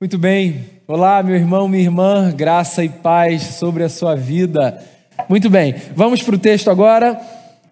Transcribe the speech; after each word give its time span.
Muito 0.00 0.16
bem. 0.16 0.64
Olá, 0.86 1.20
meu 1.24 1.34
irmão, 1.34 1.66
minha 1.66 1.82
irmã, 1.82 2.30
graça 2.30 2.84
e 2.84 2.88
paz 2.88 3.42
sobre 3.56 3.82
a 3.82 3.88
sua 3.88 4.14
vida. 4.14 4.80
Muito 5.28 5.50
bem, 5.50 5.74
vamos 5.92 6.22
para 6.22 6.36
o 6.36 6.38
texto 6.38 6.70
agora. 6.70 7.20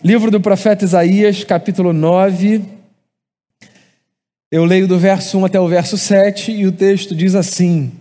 Livro 0.03 0.29
do 0.29 0.41
profeta 0.41 0.85
Isaías, 0.85 1.45
capítulo 1.45 1.93
9. 1.93 2.65
Eu 4.51 4.65
leio 4.65 4.89
do 4.89 4.99
verso 4.99 5.39
1 5.39 5.45
até 5.45 5.61
o 5.61 5.69
verso 5.69 5.97
7 5.97 6.51
e 6.51 6.67
o 6.67 6.73
texto 6.73 7.15
diz 7.15 7.37
assim: 7.37 7.93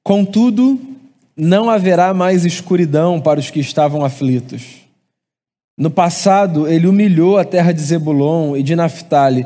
Contudo, 0.00 0.80
não 1.36 1.68
haverá 1.68 2.14
mais 2.14 2.44
escuridão 2.44 3.20
para 3.20 3.40
os 3.40 3.50
que 3.50 3.58
estavam 3.58 4.04
aflitos. 4.04 4.86
No 5.76 5.90
passado, 5.90 6.68
ele 6.68 6.86
humilhou 6.86 7.38
a 7.38 7.44
terra 7.44 7.72
de 7.72 7.80
Zebulon 7.80 8.56
e 8.56 8.62
de 8.62 8.76
Naphtali 8.76 9.44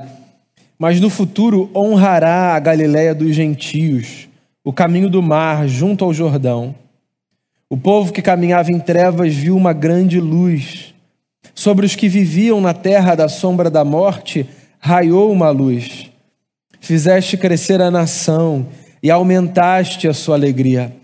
mas 0.79 1.01
no 1.01 1.11
futuro 1.11 1.69
honrará 1.75 2.55
a 2.55 2.61
Galiléia 2.61 3.15
dos 3.15 3.35
gentios, 3.35 4.29
o 4.63 4.73
caminho 4.73 5.11
do 5.11 5.21
mar 5.21 5.67
junto 5.67 6.05
ao 6.05 6.15
Jordão. 6.15 6.75
O 7.69 7.77
povo 7.77 8.13
que 8.13 8.23
caminhava 8.23 8.71
em 8.71 8.79
trevas 8.79 9.35
viu 9.35 9.57
uma 9.57 9.73
grande 9.73 10.21
luz. 10.21 10.95
Sobre 11.55 11.85
os 11.85 11.97
que 11.97 12.09
viviam 12.09 12.61
na 12.61 12.73
terra 12.73 13.17
da 13.17 13.29
sombra 13.29 13.69
da 13.69 13.85
morte, 13.85 14.47
raiou 14.79 15.33
uma 15.33 15.51
luz. 15.51 16.11
Fizeste 16.81 17.37
crescer 17.37 17.83
a 17.83 17.91
nação 17.91 18.69
e 19.03 19.11
aumentaste 19.11 20.07
a 20.07 20.15
sua 20.15 20.37
alegria. 20.37 20.95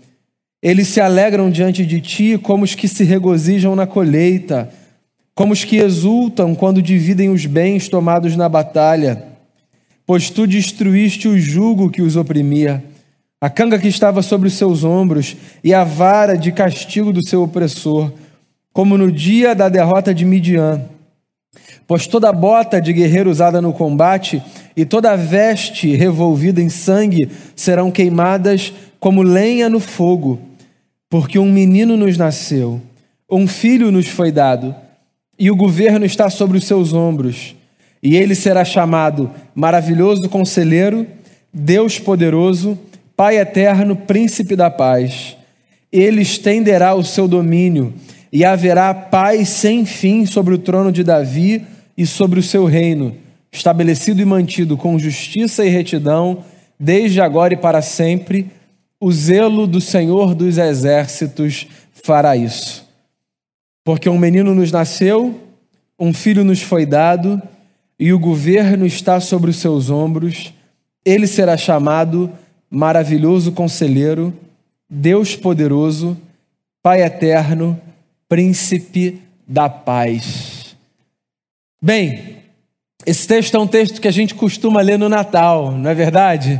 Eles 0.63 0.87
se 0.87 1.01
alegram 1.01 1.51
diante 1.51 1.85
de 1.85 1.99
ti 1.99 2.37
como 2.37 2.63
os 2.63 2.73
que 2.73 2.87
se 2.87 3.03
regozijam 3.03 3.75
na 3.75 3.85
colheita, 3.85 4.71
como 5.35 5.51
os 5.51 5.65
que 5.65 5.75
exultam 5.75 6.55
quando 6.55 6.81
dividem 6.81 7.29
os 7.29 7.45
bens 7.45 7.89
tomados 7.89 8.37
na 8.37 8.47
batalha 8.47 9.34
pois 10.05 10.29
tu 10.29 10.45
destruíste 10.45 11.27
o 11.27 11.39
jugo 11.39 11.89
que 11.89 12.01
os 12.01 12.15
oprimia, 12.15 12.83
a 13.41 13.49
canga 13.49 13.79
que 13.79 13.87
estava 13.87 14.21
sobre 14.21 14.47
os 14.47 14.53
seus 14.53 14.83
ombros 14.83 15.35
e 15.63 15.73
a 15.73 15.83
vara 15.83 16.37
de 16.37 16.51
castigo 16.51 17.11
do 17.11 17.27
seu 17.27 17.43
opressor, 17.43 18.11
como 18.71 18.97
no 18.97 19.11
dia 19.11 19.55
da 19.55 19.69
derrota 19.69 20.13
de 20.13 20.25
Midian. 20.25 20.81
Pois 21.87 22.07
toda 22.07 22.31
bota 22.31 22.81
de 22.81 22.91
guerreiro 22.91 23.29
usada 23.29 23.61
no 23.61 23.71
combate 23.71 24.41
e 24.75 24.85
toda 24.85 25.15
veste 25.15 25.95
revolvida 25.95 26.61
em 26.61 26.69
sangue 26.69 27.29
serão 27.55 27.91
queimadas 27.91 28.73
como 28.99 29.21
lenha 29.21 29.69
no 29.69 29.79
fogo, 29.79 30.39
porque 31.09 31.37
um 31.37 31.51
menino 31.51 31.95
nos 31.95 32.17
nasceu, 32.17 32.81
um 33.29 33.47
filho 33.47 33.91
nos 33.91 34.07
foi 34.07 34.31
dado, 34.31 34.75
e 35.37 35.51
o 35.51 35.55
governo 35.55 36.05
está 36.05 36.29
sobre 36.29 36.57
os 36.57 36.63
seus 36.65 36.93
ombros 36.93 37.54
e 38.05 38.15
ele 38.15 38.35
será 38.35 38.63
chamado 38.63 39.31
Maravilhoso 39.55 40.29
Conselheiro, 40.29 41.07
Deus 41.51 41.97
Poderoso, 41.97 42.77
Pai 43.17 43.39
Eterno, 43.39 43.95
Príncipe 43.95 44.55
da 44.55 44.69
Paz. 44.69 45.35
Ele 45.91 46.21
estenderá 46.21 46.93
o 46.93 47.03
seu 47.03 47.27
domínio 47.27 47.95
e 48.31 48.45
haverá 48.45 48.93
paz 48.93 49.49
sem 49.49 49.87
fim 49.87 50.23
sobre 50.27 50.53
o 50.53 50.59
trono 50.59 50.91
de 50.91 51.03
Davi 51.03 51.65
e 51.97 52.05
sobre 52.05 52.39
o 52.39 52.43
seu 52.43 52.65
reino, 52.65 53.17
estabelecido 53.51 54.21
e 54.21 54.25
mantido 54.25 54.77
com 54.77 54.99
justiça 54.99 55.65
e 55.65 55.69
retidão, 55.69 56.43
desde 56.79 57.19
agora 57.19 57.55
e 57.55 57.57
para 57.57 57.81
sempre. 57.81 58.51
O 59.01 59.11
zelo 59.11 59.65
do 59.65 59.81
Senhor 59.81 60.35
dos 60.35 60.59
Exércitos 60.59 61.65
fará 62.03 62.37
isso. 62.37 62.87
Porque 63.83 64.07
um 64.07 64.19
menino 64.19 64.53
nos 64.53 64.71
nasceu, 64.71 65.41
um 65.99 66.13
filho 66.13 66.43
nos 66.43 66.61
foi 66.61 66.85
dado, 66.85 67.41
e 67.99 68.11
o 68.11 68.19
governo 68.19 68.85
está 68.85 69.19
sobre 69.19 69.49
os 69.49 69.57
seus 69.57 69.89
ombros. 69.89 70.53
Ele 71.03 71.27
será 71.27 71.55
chamado 71.57 72.31
Maravilhoso 72.69 73.51
Conselheiro, 73.51 74.33
Deus 74.89 75.35
Poderoso, 75.35 76.17
Pai 76.83 77.01
Eterno, 77.03 77.79
Príncipe 78.27 79.21
da 79.47 79.69
Paz. 79.69 80.75
Bem, 81.81 82.37
esse 83.05 83.27
texto 83.27 83.55
é 83.55 83.59
um 83.59 83.67
texto 83.67 84.01
que 84.01 84.07
a 84.07 84.11
gente 84.11 84.35
costuma 84.35 84.81
ler 84.81 84.97
no 84.97 85.07
Natal, 85.07 85.71
não 85.71 85.89
é 85.89 85.93
verdade? 85.93 86.59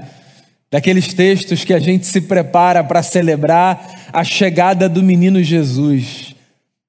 Daqueles 0.72 1.14
textos 1.14 1.64
que 1.64 1.74
a 1.74 1.80
gente 1.80 2.06
se 2.06 2.22
prepara 2.22 2.84
para 2.84 3.04
celebrar 3.04 4.10
a 4.14 4.24
chegada 4.24 4.88
do 4.88 5.04
menino 5.04 5.42
Jesus. 5.44 6.25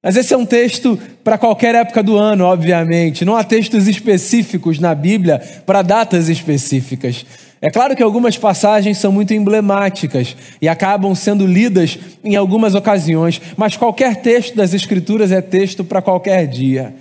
Mas 0.06 0.14
esse 0.14 0.32
é 0.32 0.36
um 0.36 0.46
texto 0.46 0.96
para 1.24 1.36
qualquer 1.36 1.74
época 1.74 2.00
do 2.00 2.16
ano, 2.16 2.44
obviamente. 2.44 3.24
Não 3.24 3.34
há 3.34 3.42
textos 3.42 3.88
específicos 3.88 4.78
na 4.78 4.94
Bíblia 4.94 5.40
para 5.66 5.82
datas 5.82 6.28
específicas. 6.28 7.26
É 7.60 7.70
claro 7.70 7.96
que 7.96 8.04
algumas 8.04 8.38
passagens 8.38 8.98
são 8.98 9.10
muito 9.10 9.34
emblemáticas 9.34 10.36
e 10.62 10.68
acabam 10.68 11.12
sendo 11.12 11.44
lidas 11.44 11.98
em 12.22 12.36
algumas 12.36 12.76
ocasiões, 12.76 13.42
mas 13.56 13.76
qualquer 13.76 14.22
texto 14.22 14.54
das 14.54 14.72
Escrituras 14.72 15.32
é 15.32 15.42
texto 15.42 15.82
para 15.82 16.00
qualquer 16.00 16.46
dia. 16.46 16.94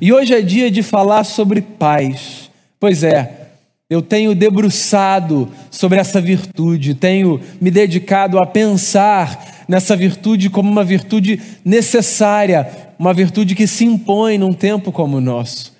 E 0.00 0.12
hoje 0.12 0.32
é 0.32 0.40
dia 0.40 0.70
de 0.70 0.84
falar 0.84 1.24
sobre 1.24 1.62
paz. 1.62 2.48
Pois 2.78 3.02
é, 3.02 3.28
eu 3.90 4.00
tenho 4.00 4.36
debruçado 4.36 5.48
sobre 5.68 5.98
essa 5.98 6.20
virtude, 6.20 6.94
tenho 6.94 7.40
me 7.60 7.72
dedicado 7.72 8.38
a 8.38 8.46
pensar 8.46 9.51
nessa 9.68 9.96
virtude 9.96 10.50
como 10.50 10.70
uma 10.70 10.84
virtude 10.84 11.40
necessária, 11.64 12.68
uma 12.98 13.14
virtude 13.14 13.54
que 13.54 13.66
se 13.66 13.84
impõe 13.84 14.38
num 14.38 14.52
tempo 14.52 14.92
como 14.92 15.16
o 15.16 15.20
nosso. 15.20 15.72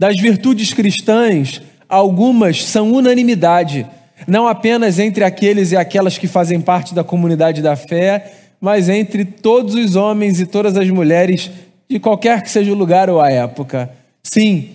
Das 0.00 0.18
virtudes 0.18 0.72
cristãs, 0.72 1.62
algumas 1.88 2.64
são 2.64 2.92
unanimidade, 2.92 3.86
não 4.26 4.48
apenas 4.48 4.98
entre 4.98 5.24
aqueles 5.24 5.72
e 5.72 5.76
aquelas 5.76 6.18
que 6.18 6.26
fazem 6.26 6.60
parte 6.60 6.94
da 6.94 7.04
comunidade 7.04 7.62
da 7.62 7.76
fé, 7.76 8.32
mas 8.60 8.88
entre 8.88 9.24
todos 9.24 9.74
os 9.74 9.94
homens 9.94 10.40
e 10.40 10.46
todas 10.46 10.76
as 10.76 10.88
mulheres 10.88 11.50
de 11.88 11.98
qualquer 11.98 12.42
que 12.42 12.50
seja 12.50 12.72
o 12.72 12.76
lugar 12.76 13.10
ou 13.10 13.20
a 13.20 13.30
época. 13.30 13.90
Sim, 14.22 14.70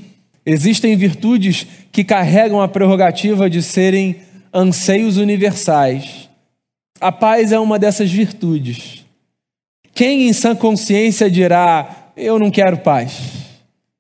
Existem 0.46 0.96
virtudes 0.96 1.68
que 1.91 2.03
carregam 2.03 2.62
a 2.62 2.68
prerrogativa 2.68 3.50
de 3.50 3.62
serem 3.62 4.16
anseios 4.53 5.18
universais. 5.18 6.28
A 6.99 7.11
paz 7.11 7.51
é 7.51 7.59
uma 7.59 7.79
dessas 7.79 8.11
virtudes. 8.11 9.05
Quem 9.93 10.27
em 10.27 10.33
sã 10.33 10.55
consciência 10.55 11.31
dirá: 11.31 12.11
Eu 12.15 12.37
não 12.37 12.51
quero 12.51 12.77
paz? 12.77 13.19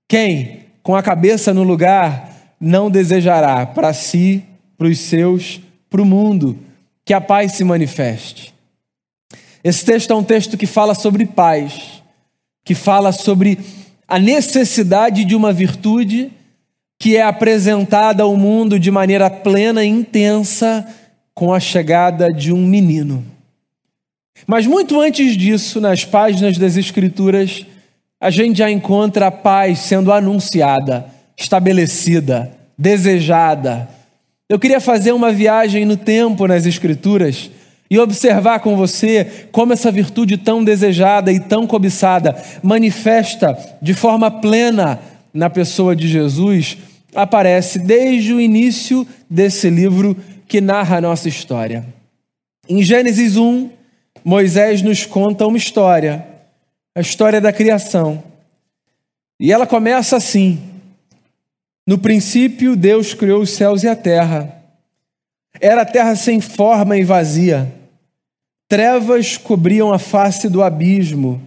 Quem, 0.07 0.65
com 0.83 0.95
a 0.95 1.03
cabeça 1.03 1.53
no 1.53 1.63
lugar, 1.63 2.55
não 2.59 2.89
desejará 2.91 3.65
para 3.65 3.93
si, 3.93 4.43
para 4.77 4.87
os 4.87 4.99
seus, 4.99 5.61
para 5.89 6.01
o 6.01 6.05
mundo, 6.05 6.57
que 7.05 7.13
a 7.13 7.21
paz 7.21 7.53
se 7.53 7.63
manifeste? 7.63 8.53
Esse 9.63 9.85
texto 9.85 10.11
é 10.11 10.15
um 10.15 10.23
texto 10.23 10.57
que 10.57 10.65
fala 10.65 10.93
sobre 10.93 11.25
paz, 11.25 12.01
que 12.65 12.75
fala 12.75 13.11
sobre 13.11 13.59
a 14.07 14.17
necessidade 14.17 15.23
de 15.23 15.35
uma 15.35 15.53
virtude 15.53 16.31
que 16.97 17.15
é 17.15 17.21
apresentada 17.21 18.23
ao 18.23 18.35
mundo 18.35 18.77
de 18.77 18.91
maneira 18.91 19.29
plena 19.29 19.85
e 19.85 19.87
intensa 19.87 20.85
com 21.39 21.53
a 21.53 21.59
chegada 21.61 22.33
de 22.33 22.51
um 22.51 22.67
menino. 22.67 23.23
Mas 24.45 24.67
muito 24.67 24.99
antes 24.99 25.37
disso, 25.37 25.79
nas 25.79 26.03
páginas 26.03 26.57
das 26.57 26.75
Escrituras, 26.75 27.65
a 28.19 28.29
gente 28.29 28.57
já 28.57 28.69
encontra 28.69 29.27
a 29.27 29.31
paz 29.31 29.79
sendo 29.79 30.11
anunciada, 30.11 31.05
estabelecida, 31.37 32.51
desejada. 32.77 33.87
Eu 34.49 34.59
queria 34.59 34.81
fazer 34.81 35.13
uma 35.13 35.31
viagem 35.31 35.85
no 35.85 35.95
tempo 35.95 36.45
nas 36.45 36.65
Escrituras 36.65 37.49
e 37.89 37.97
observar 37.97 38.59
com 38.59 38.75
você 38.75 39.45
como 39.49 39.71
essa 39.71 39.89
virtude 39.89 40.35
tão 40.35 40.61
desejada 40.61 41.31
e 41.31 41.39
tão 41.39 41.65
cobiçada 41.65 42.35
manifesta 42.61 43.57
de 43.81 43.93
forma 43.93 44.29
plena 44.29 44.99
na 45.33 45.49
pessoa 45.49 45.95
de 45.95 46.05
Jesus 46.05 46.77
aparece 47.15 47.79
desde 47.79 48.33
o 48.33 48.41
início 48.41 49.07
desse 49.29 49.69
livro 49.69 50.17
que 50.49 50.59
narra 50.59 50.97
a 50.97 51.01
nossa 51.01 51.29
história. 51.29 51.85
Em 52.67 52.81
Gênesis 52.81 53.37
1, 53.37 53.69
Moisés 54.25 54.81
nos 54.81 55.05
conta 55.05 55.45
uma 55.45 55.57
história, 55.57 56.25
a 56.95 56.99
história 56.99 57.39
da 57.39 57.53
criação. 57.53 58.23
E 59.39 59.53
ela 59.53 59.67
começa 59.67 60.17
assim: 60.17 60.59
No 61.85 61.99
princípio, 61.99 62.75
Deus 62.75 63.13
criou 63.13 63.43
os 63.43 63.51
céus 63.51 63.83
e 63.83 63.87
a 63.87 63.95
terra. 63.95 64.55
Era 65.61 65.83
a 65.83 65.85
terra 65.85 66.15
sem 66.15 66.41
forma 66.41 66.97
e 66.97 67.03
vazia. 67.03 67.71
Trevas 68.67 69.37
cobriam 69.37 69.93
a 69.93 69.99
face 69.99 70.49
do 70.49 70.63
abismo, 70.63 71.41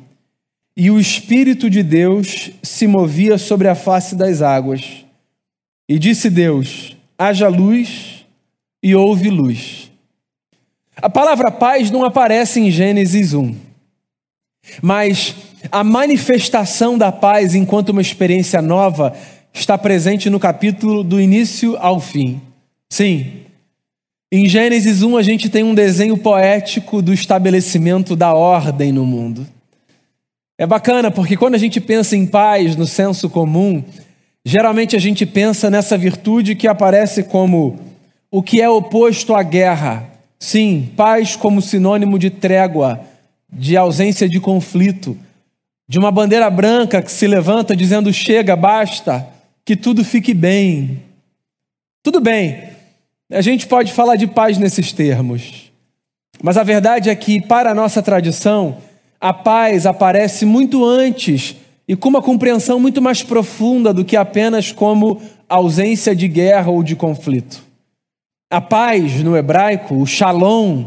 e 0.76 0.90
o 0.90 0.98
Espírito 0.98 1.69
de 1.69 1.82
Deus 1.82 2.50
se 2.62 2.87
movia 2.87 3.37
sobre 3.37 3.69
a 3.69 3.75
face 3.75 4.14
das 4.14 4.43
águas. 4.43 5.05
E 5.88 5.98
disse 5.98 6.31
Deus: 6.31 6.96
haja 7.19 7.48
luz, 7.48 8.12
e 8.82 8.94
houve 8.94 9.31
luz. 9.31 9.90
A 10.96 11.08
palavra 11.08 11.50
paz 11.50 11.90
não 11.90 12.05
aparece 12.05 12.61
em 12.61 12.70
Gênesis 12.70 13.32
1, 13.32 13.55
mas 14.82 15.34
a 15.70 15.84
manifestação 15.84 16.99
da 16.99 17.12
paz 17.12 17.55
enquanto 17.55 17.90
uma 17.90 18.02
experiência 18.02 18.61
nova 18.61 19.17
está 19.55 19.76
presente 19.79 20.29
no 20.29 20.40
capítulo 20.40 21.05
do 21.05 21.20
início 21.20 21.76
ao 21.79 22.00
fim. 22.00 22.40
Sim, 22.90 23.43
Em 24.34 24.49
Gênesis 24.49 25.02
1, 25.02 25.17
a 25.19 25.23
gente 25.23 25.50
tem 25.50 25.62
um 25.62 25.75
desenho 25.75 26.17
poético 26.17 27.02
do 27.02 27.12
estabelecimento 27.12 28.17
da 28.17 28.32
ordem 28.32 28.90
no 28.90 29.05
mundo. 29.05 29.46
É 30.58 30.67
bacana 30.67 31.11
porque 31.11 31.37
quando 31.37 31.55
a 31.55 31.58
gente 31.58 31.81
pensa 31.81 32.17
em 32.17 32.25
paz 32.25 32.75
no 32.75 32.87
senso 32.87 33.29
comum, 33.29 33.84
geralmente 34.44 34.96
a 34.96 34.99
gente 34.99 35.26
pensa 35.26 35.69
nessa 35.69 35.99
virtude 35.99 36.55
que 36.55 36.67
aparece 36.67 37.25
como 37.25 37.79
o 38.34 38.43
que 38.43 38.62
é 38.62 38.69
oposto 38.69 39.34
à 39.34 39.43
guerra. 39.43 40.08
Sim, 40.38 40.90
paz 40.96 41.37
como 41.37 41.61
sinônimo 41.61 42.19
de 42.19 42.31
trégua, 42.31 43.00
de 43.52 43.76
ausência 43.76 44.26
de 44.26 44.40
conflito, 44.40 45.17
de 45.87 45.99
uma 45.99 46.11
bandeira 46.11 46.49
branca 46.49 47.02
que 47.02 47.12
se 47.12 47.26
levanta 47.26 47.76
dizendo 47.76 48.11
chega, 48.11 48.56
basta, 48.56 49.29
que 49.67 49.76
tudo 49.76 50.02
fique 50.02 50.32
bem. 50.32 51.02
Tudo 52.02 52.20
bem, 52.20 52.70
a 53.31 53.43
gente 53.43 53.67
pode 53.67 53.93
falar 53.93 54.17
de 54.17 54.26
paz 54.26 54.56
nesses 54.56 54.93
termos, 54.93 55.70
mas 56.43 56.56
a 56.56 56.64
verdade 56.64 57.11
é 57.11 57.14
que, 57.14 57.40
para 57.40 57.70
a 57.70 57.75
nossa 57.75 58.02
tradição, 58.02 58.79
a 59.20 59.32
paz 59.32 59.84
aparece 59.84 60.46
muito 60.46 60.84
antes 60.84 61.55
e 61.87 61.94
com 61.94 62.08
uma 62.08 62.23
compreensão 62.23 62.81
muito 62.81 63.00
mais 63.02 63.23
profunda 63.23 63.93
do 63.93 64.05
que 64.05 64.17
apenas 64.17 64.73
como 64.73 65.20
ausência 65.49 66.17
de 66.17 66.26
guerra 66.26 66.70
ou 66.70 66.82
de 66.82 66.96
conflito. 66.96 67.71
A 68.52 68.60
paz, 68.60 69.22
no 69.22 69.34
hebraico, 69.34 69.94
o 69.94 70.04
shalom, 70.04 70.84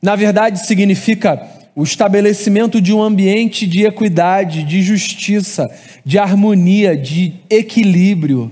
na 0.00 0.16
verdade 0.16 0.66
significa 0.66 1.46
o 1.74 1.82
estabelecimento 1.82 2.80
de 2.80 2.94
um 2.94 3.02
ambiente 3.02 3.66
de 3.66 3.84
equidade, 3.84 4.62
de 4.62 4.80
justiça, 4.80 5.70
de 6.02 6.18
harmonia, 6.18 6.96
de 6.96 7.34
equilíbrio. 7.50 8.50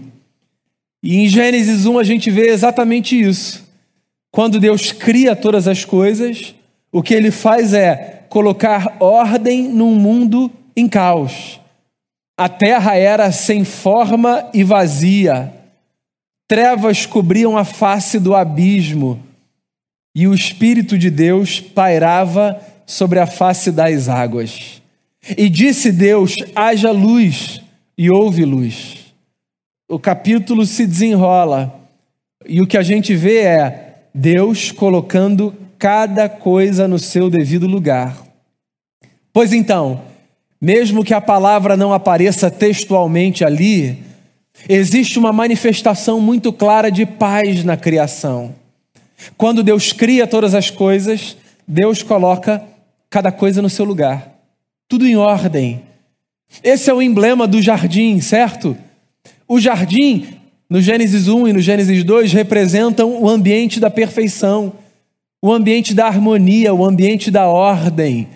E 1.02 1.16
em 1.16 1.28
Gênesis 1.28 1.86
1 1.86 1.98
a 1.98 2.04
gente 2.04 2.30
vê 2.30 2.48
exatamente 2.48 3.18
isso. 3.18 3.66
Quando 4.30 4.60
Deus 4.60 4.92
cria 4.92 5.34
todas 5.34 5.66
as 5.66 5.86
coisas, 5.86 6.54
o 6.92 7.02
que 7.02 7.14
ele 7.14 7.30
faz 7.30 7.72
é 7.72 8.26
colocar 8.28 8.98
ordem 9.00 9.62
num 9.62 9.94
mundo 9.94 10.52
em 10.76 10.86
caos. 10.86 11.58
A 12.36 12.50
terra 12.50 12.96
era 12.96 13.32
sem 13.32 13.64
forma 13.64 14.46
e 14.52 14.62
vazia. 14.62 15.63
Trevas 16.46 17.06
cobriam 17.06 17.56
a 17.56 17.64
face 17.64 18.18
do 18.18 18.34
abismo, 18.34 19.22
e 20.14 20.26
o 20.28 20.34
Espírito 20.34 20.96
de 20.98 21.10
Deus 21.10 21.60
pairava 21.60 22.60
sobre 22.86 23.18
a 23.18 23.26
face 23.26 23.72
das 23.72 24.08
águas. 24.08 24.82
E 25.36 25.48
disse 25.48 25.90
Deus: 25.90 26.36
haja 26.54 26.90
luz, 26.90 27.62
e 27.96 28.10
houve 28.10 28.44
luz 28.44 29.04
o 29.88 29.98
capítulo 29.98 30.64
se 30.64 30.86
desenrola 30.86 31.80
e 32.46 32.60
o 32.60 32.66
que 32.66 32.76
a 32.76 32.82
gente 32.82 33.14
vê 33.14 33.42
é 33.42 33.94
Deus 34.14 34.72
colocando 34.72 35.54
cada 35.78 36.28
coisa 36.28 36.88
no 36.88 36.98
seu 36.98 37.28
devido 37.28 37.66
lugar. 37.66 38.16
Pois 39.32 39.52
então, 39.52 40.02
mesmo 40.60 41.04
que 41.04 41.12
a 41.12 41.20
palavra 41.20 41.76
não 41.76 41.92
apareça 41.92 42.50
textualmente 42.50 43.44
ali, 43.44 44.02
existe 44.68 45.18
uma 45.18 45.32
manifestação 45.32 46.20
muito 46.20 46.52
clara 46.52 46.90
de 46.90 47.04
paz 47.04 47.64
na 47.64 47.76
criação. 47.76 48.54
Quando 49.36 49.62
Deus 49.62 49.92
cria 49.92 50.26
todas 50.26 50.54
as 50.54 50.70
coisas, 50.70 51.36
Deus 51.66 52.02
coloca 52.02 52.62
cada 53.08 53.30
coisa 53.30 53.62
no 53.62 53.70
seu 53.70 53.84
lugar, 53.84 54.28
tudo 54.88 55.06
em 55.06 55.16
ordem. 55.16 55.82
Esse 56.62 56.90
é 56.90 56.94
o 56.94 57.02
emblema 57.02 57.46
do 57.46 57.60
jardim, 57.60 58.20
certo? 58.20 58.76
O 59.48 59.60
jardim, 59.60 60.26
no 60.68 60.80
Gênesis 60.80 61.28
1 61.28 61.48
e 61.48 61.52
no 61.52 61.60
Gênesis 61.60 62.04
2, 62.04 62.32
representam 62.32 63.22
o 63.22 63.28
ambiente 63.28 63.80
da 63.80 63.90
perfeição, 63.90 64.72
o 65.42 65.52
ambiente 65.52 65.94
da 65.94 66.06
harmonia, 66.06 66.74
o 66.74 66.84
ambiente 66.84 67.30
da 67.30 67.46
ordem. 67.46 68.28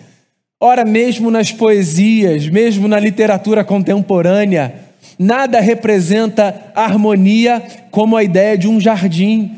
Ora, 0.59 0.83
mesmo 0.83 1.31
nas 1.31 1.51
poesias, 1.51 2.47
mesmo 2.47 2.87
na 2.87 2.99
literatura 2.99 3.63
contemporânea, 3.63 4.88
nada 5.19 5.59
representa 5.59 6.71
harmonia 6.73 7.61
como 7.91 8.15
a 8.15 8.23
ideia 8.23 8.57
de 8.57 8.67
um 8.67 8.79
jardim. 8.79 9.57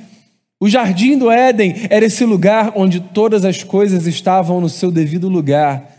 O 0.59 0.67
jardim 0.67 1.17
do 1.17 1.29
Éden 1.31 1.87
era 1.89 2.05
esse 2.05 2.25
lugar 2.25 2.73
onde 2.75 2.99
todas 2.99 3.45
as 3.45 3.63
coisas 3.63 4.07
estavam 4.07 4.59
no 4.59 4.67
seu 4.67 4.91
devido 4.91 5.29
lugar. 5.29 5.89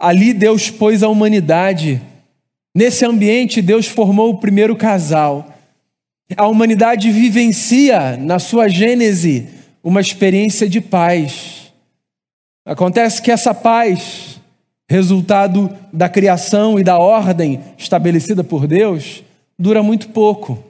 Ali 0.00 0.32
Deus 0.32 0.70
pôs 0.70 1.02
a 1.02 1.08
humanidade 1.08 2.02
Nesse 2.78 3.04
ambiente, 3.04 3.60
Deus 3.60 3.86
formou 3.88 4.30
o 4.30 4.38
primeiro 4.38 4.76
casal. 4.76 5.52
A 6.36 6.46
humanidade 6.46 7.10
vivencia, 7.10 8.16
na 8.16 8.38
sua 8.38 8.68
gênese, 8.68 9.48
uma 9.82 10.00
experiência 10.00 10.68
de 10.68 10.80
paz. 10.80 11.72
Acontece 12.64 13.20
que 13.20 13.32
essa 13.32 13.52
paz, 13.52 14.27
resultado 14.88 15.70
da 15.92 16.08
criação 16.08 16.78
e 16.78 16.84
da 16.84 16.98
ordem 16.98 17.60
estabelecida 17.76 18.42
por 18.42 18.66
Deus, 18.66 19.22
dura 19.58 19.82
muito 19.82 20.08
pouco. 20.08 20.64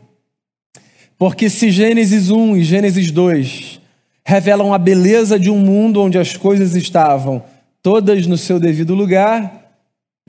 Porque 1.16 1.48
se 1.48 1.70
Gênesis 1.70 2.30
1 2.30 2.56
e 2.56 2.64
Gênesis 2.64 3.10
2 3.10 3.80
revelam 4.24 4.74
a 4.74 4.78
beleza 4.78 5.38
de 5.38 5.50
um 5.50 5.58
mundo 5.58 6.02
onde 6.02 6.18
as 6.18 6.36
coisas 6.36 6.74
estavam 6.74 7.42
todas 7.82 8.26
no 8.26 8.36
seu 8.36 8.60
devido 8.60 8.94
lugar, 8.94 9.72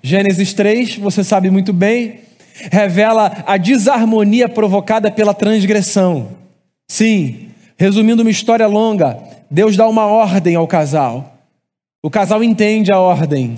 Gênesis 0.02 0.54
3, 0.54 0.98
você 0.98 1.24
sabe 1.24 1.50
muito 1.50 1.74
bem, 1.74 2.22
revela 2.72 3.44
a 3.46 3.58
desarmonia 3.58 4.48
provocada 4.48 5.12
pela 5.12 5.34
transgressão. 5.34 6.30
Sim, 6.88 7.50
resumindo 7.78 8.22
uma 8.22 8.32
história 8.32 8.68
longa, 8.68 9.18
Deus 9.50 9.76
dá 9.76 9.88
uma 9.88 10.06
ordem 10.06 10.56
ao 10.56 10.68
casal. 10.68 11.38
O 12.02 12.10
casal 12.10 12.44
entende 12.44 12.92
a 12.92 13.00
ordem, 13.00 13.58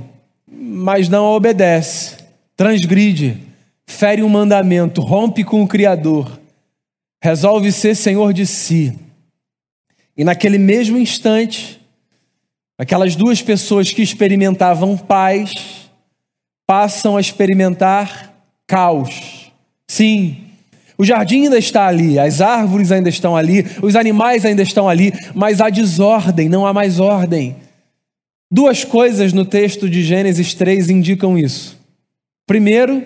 mas 0.51 1.07
não 1.07 1.25
obedece, 1.27 2.17
transgride, 2.57 3.37
fere 3.87 4.21
um 4.21 4.29
mandamento, 4.29 5.01
rompe 5.01 5.43
com 5.43 5.63
o 5.63 5.67
Criador, 5.67 6.39
resolve 7.23 7.71
ser 7.71 7.95
senhor 7.95 8.33
de 8.33 8.45
si. 8.45 8.97
E 10.17 10.25
naquele 10.25 10.57
mesmo 10.57 10.97
instante, 10.97 11.79
aquelas 12.77 13.15
duas 13.15 13.41
pessoas 13.41 13.93
que 13.93 14.01
experimentavam 14.01 14.97
paz, 14.97 15.53
passam 16.67 17.15
a 17.15 17.21
experimentar 17.21 18.33
caos. 18.67 19.51
Sim, 19.87 20.37
o 20.97 21.05
jardim 21.05 21.45
ainda 21.45 21.57
está 21.57 21.87
ali, 21.87 22.19
as 22.19 22.41
árvores 22.41 22.91
ainda 22.91 23.09
estão 23.09 23.35
ali, 23.35 23.65
os 23.81 23.95
animais 23.95 24.45
ainda 24.45 24.61
estão 24.61 24.87
ali, 24.87 25.13
mas 25.33 25.59
há 25.59 25.69
desordem, 25.69 26.47
não 26.47 26.65
há 26.65 26.73
mais 26.73 26.99
ordem. 26.99 27.55
Duas 28.51 28.83
coisas 28.83 29.31
no 29.31 29.45
texto 29.45 29.89
de 29.89 30.03
Gênesis 30.03 30.53
3 30.53 30.89
indicam 30.89 31.37
isso. 31.37 31.79
Primeiro, 32.45 33.05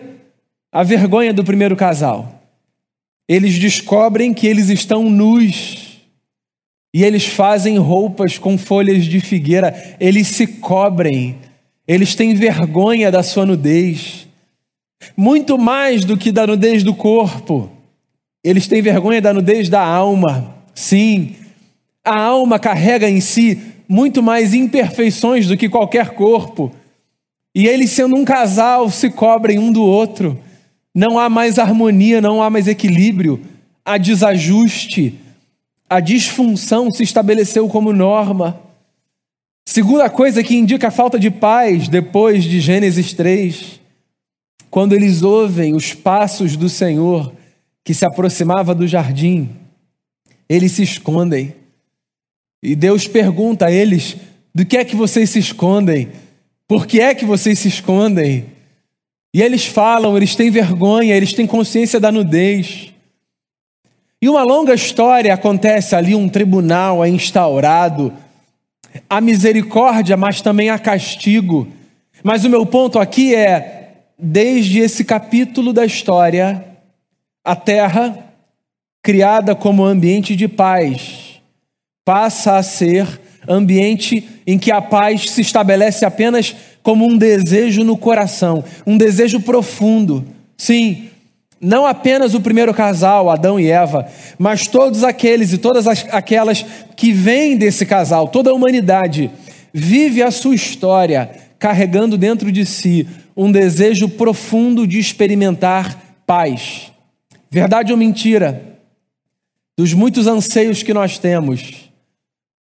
a 0.72 0.82
vergonha 0.82 1.32
do 1.34 1.44
primeiro 1.44 1.76
casal. 1.76 2.42
Eles 3.28 3.60
descobrem 3.60 4.34
que 4.34 4.48
eles 4.48 4.70
estão 4.70 5.10
nus 5.10 6.02
e 6.94 7.04
eles 7.04 7.26
fazem 7.26 7.78
roupas 7.78 8.38
com 8.38 8.58
folhas 8.58 9.06
de 9.06 9.20
figueira, 9.20 9.96
eles 10.00 10.28
se 10.30 10.48
cobrem 10.48 11.38
eles 11.88 12.16
têm 12.16 12.34
vergonha 12.34 13.12
da 13.12 13.22
sua 13.22 13.46
nudez, 13.46 14.28
muito 15.16 15.58
mais 15.58 16.04
do 16.04 16.18
que 16.18 16.32
da 16.32 16.48
nudez 16.48 16.84
do 16.84 16.96
corpo. 16.96 17.70
Eles 18.44 18.68
têm 18.68 18.82
vergonha 18.82 19.22
da 19.22 19.34
nudez 19.34 19.70
da 19.70 19.86
alma. 19.86 20.56
Sim, 20.74 21.36
a 22.04 22.20
alma 22.20 22.58
carrega 22.58 23.10
em 23.10 23.22
si 23.22 23.62
muito 23.88 24.22
mais 24.22 24.54
imperfeições 24.54 25.48
do 25.48 25.58
que 25.58 25.70
qualquer 25.70 26.12
corpo. 26.12 26.72
E 27.54 27.68
eles, 27.68 27.92
sendo 27.92 28.16
um 28.16 28.26
casal, 28.26 28.90
se 28.90 29.10
cobrem 29.10 29.58
um 29.58 29.72
do 29.72 29.84
outro. 29.84 30.40
Não 30.94 31.20
há 31.20 31.30
mais 31.30 31.60
harmonia, 31.60 32.22
não 32.22 32.42
há 32.42 32.50
mais 32.50 32.68
equilíbrio. 32.68 33.42
Há 33.84 33.98
desajuste. 33.98 35.20
A 35.90 36.00
disfunção 36.00 36.92
se 36.92 37.04
estabeleceu 37.04 37.68
como 37.68 37.94
norma. 37.94 38.60
Segunda 39.68 40.10
coisa 40.10 40.44
que 40.44 40.56
indica 40.56 40.90
a 40.90 40.92
falta 40.92 41.18
de 41.18 41.32
paz 41.32 41.88
depois 41.88 42.44
de 42.44 42.60
Gênesis 42.60 43.14
3, 43.14 43.80
quando 44.70 44.94
eles 44.94 45.24
ouvem 45.24 45.74
os 45.74 45.94
passos 45.94 46.56
do 46.56 46.70
Senhor 46.70 47.34
que 47.84 47.94
se 47.94 48.06
aproximava 48.06 48.76
do 48.76 48.88
jardim, 48.88 49.50
eles 50.48 50.74
se 50.74 50.84
escondem. 50.84 51.56
E 52.66 52.76
Deus 52.76 53.08
pergunta 53.08 53.68
a 53.68 53.72
eles: 53.72 54.18
do 54.54 54.66
que 54.66 54.78
é 54.78 54.86
que 54.86 54.96
vocês 54.96 55.30
se 55.30 55.40
escondem? 55.40 56.10
Por 56.68 56.86
que 56.86 57.00
é 57.00 57.14
que 57.14 57.26
vocês 57.26 57.60
se 57.60 57.68
escondem? 57.68 58.46
E 59.34 59.42
eles 59.42 59.66
falam, 59.66 60.16
eles 60.16 60.36
têm 60.36 60.50
vergonha, 60.50 61.16
eles 61.16 61.34
têm 61.34 61.46
consciência 61.46 62.00
da 62.00 62.12
nudez. 62.12 62.92
E 64.22 64.30
uma 64.30 64.44
longa 64.44 64.74
história 64.74 65.34
acontece 65.34 65.96
ali, 65.96 66.16
um 66.16 66.30
tribunal 66.30 67.04
é 67.04 67.10
instaurado 67.10 68.12
Há 69.10 69.20
misericórdia, 69.20 70.16
mas 70.16 70.42
também 70.42 70.70
há 70.70 70.80
castigo. 70.80 71.68
Mas 72.24 72.46
o 72.46 72.50
meu 72.50 72.66
ponto 72.66 73.00
aqui 73.00 73.36
é: 73.36 73.94
desde 74.18 74.80
esse 74.80 75.04
capítulo 75.04 75.74
da 75.74 75.86
história, 75.86 76.64
a 77.44 77.56
terra, 77.56 78.18
criada 79.04 79.54
como 79.56 79.84
ambiente 79.84 80.36
de 80.36 80.48
paz, 80.48 81.25
passa 82.06 82.56
a 82.56 82.64
ser 82.64 83.20
ambiente 83.48 84.30
em 84.46 84.58
que 84.58 84.72
a 84.72 84.82
paz 84.82 85.32
se 85.32 85.42
estabelece 85.42 86.06
apenas 86.06 86.56
como 86.84 87.06
um 87.06 87.18
desejo 87.18 87.84
no 87.84 87.98
coração, 87.98 88.64
um 88.86 88.96
desejo 88.96 89.40
profundo. 89.40 90.24
Sim, 90.56 91.10
não 91.60 91.86
apenas 91.86 92.36
o 92.36 92.42
primeiro 92.42 92.74
casal, 92.74 93.30
Adão 93.30 93.60
e 93.60 93.70
Eva, 93.70 94.08
mas 94.38 94.68
todos 94.68 95.04
aqueles 95.04 95.52
e 95.52 95.58
todas 95.58 95.88
aquelas 95.88 96.64
que 96.96 97.12
vêm 97.12 97.58
desse 97.58 97.86
casal, 97.86 98.28
toda 98.28 98.52
a 98.52 98.54
humanidade, 98.54 99.32
vive 99.74 100.22
a 100.22 100.30
sua 100.30 100.54
história 100.54 101.32
carregando 101.58 102.18
dentro 102.18 102.52
de 102.52 102.66
si 102.66 103.08
um 103.36 103.52
desejo 103.52 104.08
profundo 104.08 104.86
de 104.86 105.00
experimentar 105.00 106.00
paz. 106.28 106.92
Verdade 107.50 107.92
ou 107.92 107.98
mentira? 107.98 108.80
Dos 109.78 109.94
muitos 109.94 110.28
anseios 110.28 110.84
que 110.84 110.94
nós 110.94 111.18
temos, 111.18 111.85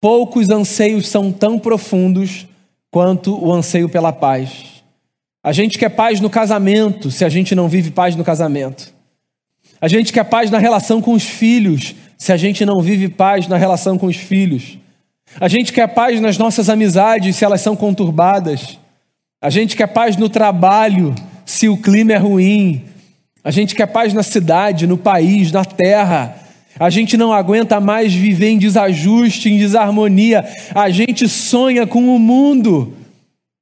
poucos 0.00 0.50
anseios 0.50 1.09
são 1.09 1.33
tão 1.33 1.59
profundos 1.59 2.47
quanto 2.91 3.38
o 3.43 3.53
anseio 3.53 3.88
pela 3.88 4.12
paz. 4.12 4.83
A 5.43 5.53
gente 5.53 5.79
quer 5.79 5.91
paz 5.91 6.21
no 6.21 6.29
casamento, 6.29 7.11
se 7.11 7.25
a 7.25 7.29
gente 7.29 7.55
não 7.55 7.69
vive 7.69 7.91
paz 7.91 8.17
no 8.17 8.25
casamento. 8.25 8.93
A 9.81 9.88
gente 9.88 10.12
quer 10.12 10.25
paz 10.25 10.50
na 10.50 10.59
relação 10.59 11.00
com 11.00 11.12
os 11.12 11.23
filhos, 11.23 11.95
se 12.19 12.33
a 12.33 12.37
gente 12.37 12.65
não 12.65 12.81
vive 12.81 13.09
paz 13.09 13.47
na 13.47 13.57
relação 13.57 13.99
com 13.99 14.07
os 14.07 14.17
filhos. 14.17 14.79
A 15.41 15.49
gente 15.49 15.73
quer 15.73 15.87
paz 15.88 16.21
nas 16.21 16.38
nossas 16.38 16.69
amizades, 16.69 17.37
se 17.37 17.45
elas 17.45 17.61
são 17.61 17.76
conturbadas. 17.76 18.79
A 19.41 19.50
gente 19.50 19.76
quer 19.76 19.87
paz 19.87 20.17
no 20.17 20.29
trabalho, 20.29 21.15
se 21.45 21.69
o 21.69 21.76
clima 21.76 22.12
é 22.12 22.17
ruim. 22.17 22.85
A 23.45 23.50
gente 23.50 23.75
quer 23.75 23.87
paz 23.87 24.12
na 24.15 24.23
cidade, 24.23 24.87
no 24.87 24.97
país, 24.97 25.53
na 25.53 25.65
terra. 25.65 26.37
A 26.78 26.90
gente 26.90 27.16
não 27.16 27.33
aguenta 27.33 27.80
mais 27.80 28.12
viver 28.12 28.50
em 28.50 28.59
desajuste, 28.59 29.49
em 29.49 29.59
desarmonia. 29.59 30.45
A 30.75 30.90
gente 30.90 31.26
sonha 31.26 31.87
com 31.87 32.04
o 32.04 32.16
um 32.16 32.18
mundo 32.18 32.92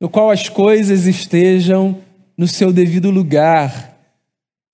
no 0.01 0.09
qual 0.09 0.31
as 0.31 0.49
coisas 0.49 1.07
estejam 1.07 1.97
no 2.37 2.49
seu 2.49 2.73
devido 2.73 3.11
lugar. 3.11 3.95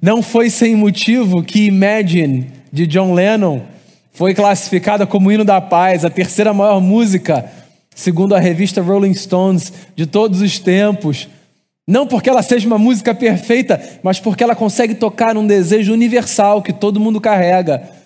Não 0.03 0.23
foi 0.23 0.49
sem 0.49 0.75
motivo 0.75 1.43
que 1.43 1.67
Imagine, 1.67 2.47
de 2.73 2.87
John 2.87 3.13
Lennon, 3.13 3.61
foi 4.11 4.35
classificada 4.35 5.07
como 5.07 5.31
hino 5.31 5.45
da 5.45 5.61
paz, 5.61 6.05
a 6.05 6.11
terceira 6.11 6.55
maior 6.55 6.81
música, 6.81 7.45
segundo 7.95 8.35
a 8.35 8.41
revista 8.41 8.81
Rolling 8.81 9.15
Stones, 9.15 9.73
de 9.95 10.07
todos 10.07 10.41
os 10.41 10.59
tempos. 10.59 11.29
Não 11.87 12.07
porque 12.07 12.31
ela 12.31 12.43
seja 12.43 12.67
uma 12.67 12.79
música 12.79 13.15
perfeita, 13.15 13.81
mas 14.03 14.19
porque 14.19 14.43
ela 14.43 14.57
consegue 14.57 14.95
tocar 14.95 15.37
um 15.37 15.47
desejo 15.47 15.93
universal 15.93 16.63
que 16.63 16.73
todo 16.73 16.99
mundo 16.99 17.21
carrega 17.21 18.00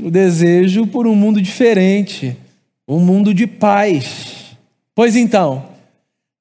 o 0.00 0.10
desejo 0.10 0.86
por 0.86 1.06
um 1.06 1.14
mundo 1.14 1.40
diferente, 1.40 2.36
um 2.86 3.00
mundo 3.00 3.34
de 3.34 3.46
paz. 3.46 4.56
Pois 4.94 5.16
então, 5.16 5.72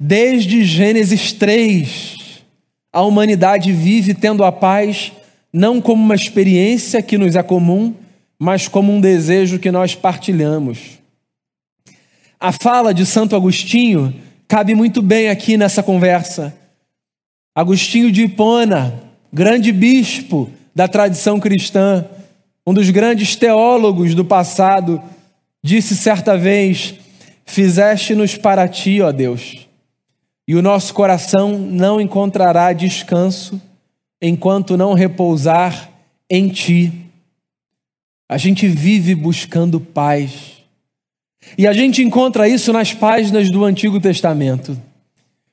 Desde 0.03 0.63
Gênesis 0.63 1.31
3, 1.31 2.41
a 2.91 3.03
humanidade 3.03 3.71
vive 3.71 4.15
tendo 4.15 4.43
a 4.43 4.51
paz 4.51 5.11
não 5.53 5.79
como 5.79 6.03
uma 6.03 6.15
experiência 6.15 7.03
que 7.03 7.19
nos 7.19 7.35
é 7.35 7.43
comum, 7.43 7.93
mas 8.39 8.67
como 8.67 8.91
um 8.91 8.99
desejo 8.99 9.59
que 9.59 9.71
nós 9.71 9.93
partilhamos. 9.93 10.97
A 12.39 12.51
fala 12.51 12.95
de 12.95 13.05
Santo 13.05 13.35
Agostinho 13.35 14.11
cabe 14.47 14.73
muito 14.73 15.03
bem 15.03 15.29
aqui 15.29 15.55
nessa 15.55 15.83
conversa. 15.83 16.51
Agostinho 17.53 18.11
de 18.11 18.23
Hipona, 18.23 19.03
grande 19.31 19.71
bispo 19.71 20.49
da 20.73 20.87
tradição 20.87 21.39
cristã, 21.39 22.07
um 22.65 22.73
dos 22.73 22.89
grandes 22.89 23.35
teólogos 23.35 24.13
do 24.15 24.25
passado, 24.25 25.01
disse 25.63 25.95
certa 25.95 26.37
vez: 26.37 26.95
Fizeste-nos 27.45 28.37
para 28.37 28.67
ti, 28.67 29.01
ó 29.01 29.11
Deus 29.11 29.67
e 30.51 30.55
o 30.55 30.61
nosso 30.61 30.93
coração 30.93 31.57
não 31.57 32.01
encontrará 32.01 32.73
descanso 32.73 33.61
enquanto 34.21 34.75
não 34.75 34.93
repousar 34.93 35.89
em 36.29 36.49
Ti. 36.49 36.91
A 38.27 38.37
gente 38.37 38.67
vive 38.67 39.15
buscando 39.15 39.79
paz. 39.79 40.57
E 41.57 41.65
a 41.65 41.71
gente 41.71 42.03
encontra 42.03 42.49
isso 42.49 42.73
nas 42.73 42.93
páginas 42.93 43.49
do 43.49 43.63
Antigo 43.63 43.97
Testamento. 44.01 44.77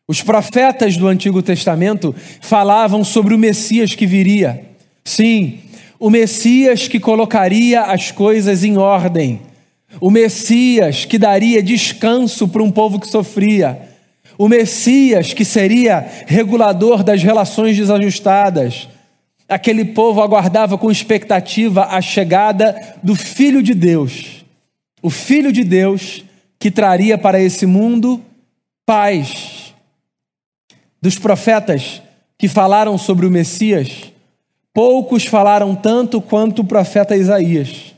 Os 0.09 0.21
profetas 0.21 0.97
do 0.97 1.07
Antigo 1.07 1.43
Testamento 1.43 2.13
falavam 2.41 3.05
sobre 3.05 3.35
o 3.35 3.39
Messias 3.39 3.95
que 3.95 4.05
viria. 4.05 4.65
Sim, 5.05 5.61
o 5.99 6.11
Messias 6.11 6.87
que 6.87 7.01
colocaria 7.01 7.83
as 7.83 8.11
coisas 8.11 8.63
em 8.65 8.77
ordem. 8.77 9.43
O 10.01 10.11
Messias 10.11 11.05
que 11.05 11.19
daria 11.19 11.63
descanso 11.63 12.47
para 12.47 12.63
um 12.63 12.71
povo 12.71 13.01
que 13.01 13.09
sofria 13.09 13.89
o 14.39 14.49
Messias, 14.49 15.35
que 15.35 15.45
seria 15.45 16.09
regulador 16.27 17.03
das 17.03 17.23
relações 17.23 17.77
desajustadas. 17.77 18.89
Aquele 19.49 19.85
povo 19.85 20.23
aguardava 20.23 20.79
com 20.79 20.91
expectativa 20.91 21.87
a 21.87 22.01
chegada 22.01 22.97
do 23.03 23.17
Filho 23.17 23.61
de 23.61 23.75
Deus, 23.75 24.45
o 25.03 25.11
Filho 25.11 25.51
de 25.51 25.65
Deus 25.65 26.25
que 26.59 26.71
traria 26.71 27.19
para 27.19 27.41
esse 27.41 27.67
mundo 27.67 28.23
paz. 28.87 29.75
Dos 31.03 31.19
profetas 31.19 32.01
que 32.37 32.47
falaram 32.47 32.97
sobre 32.97 33.27
o 33.27 33.31
Messias, 33.31 34.13
poucos 34.79 35.25
falaram 35.25 35.75
tanto 35.75 36.21
quanto 36.21 36.63
o 36.63 36.65
profeta 36.65 37.17
Isaías. 37.17 37.97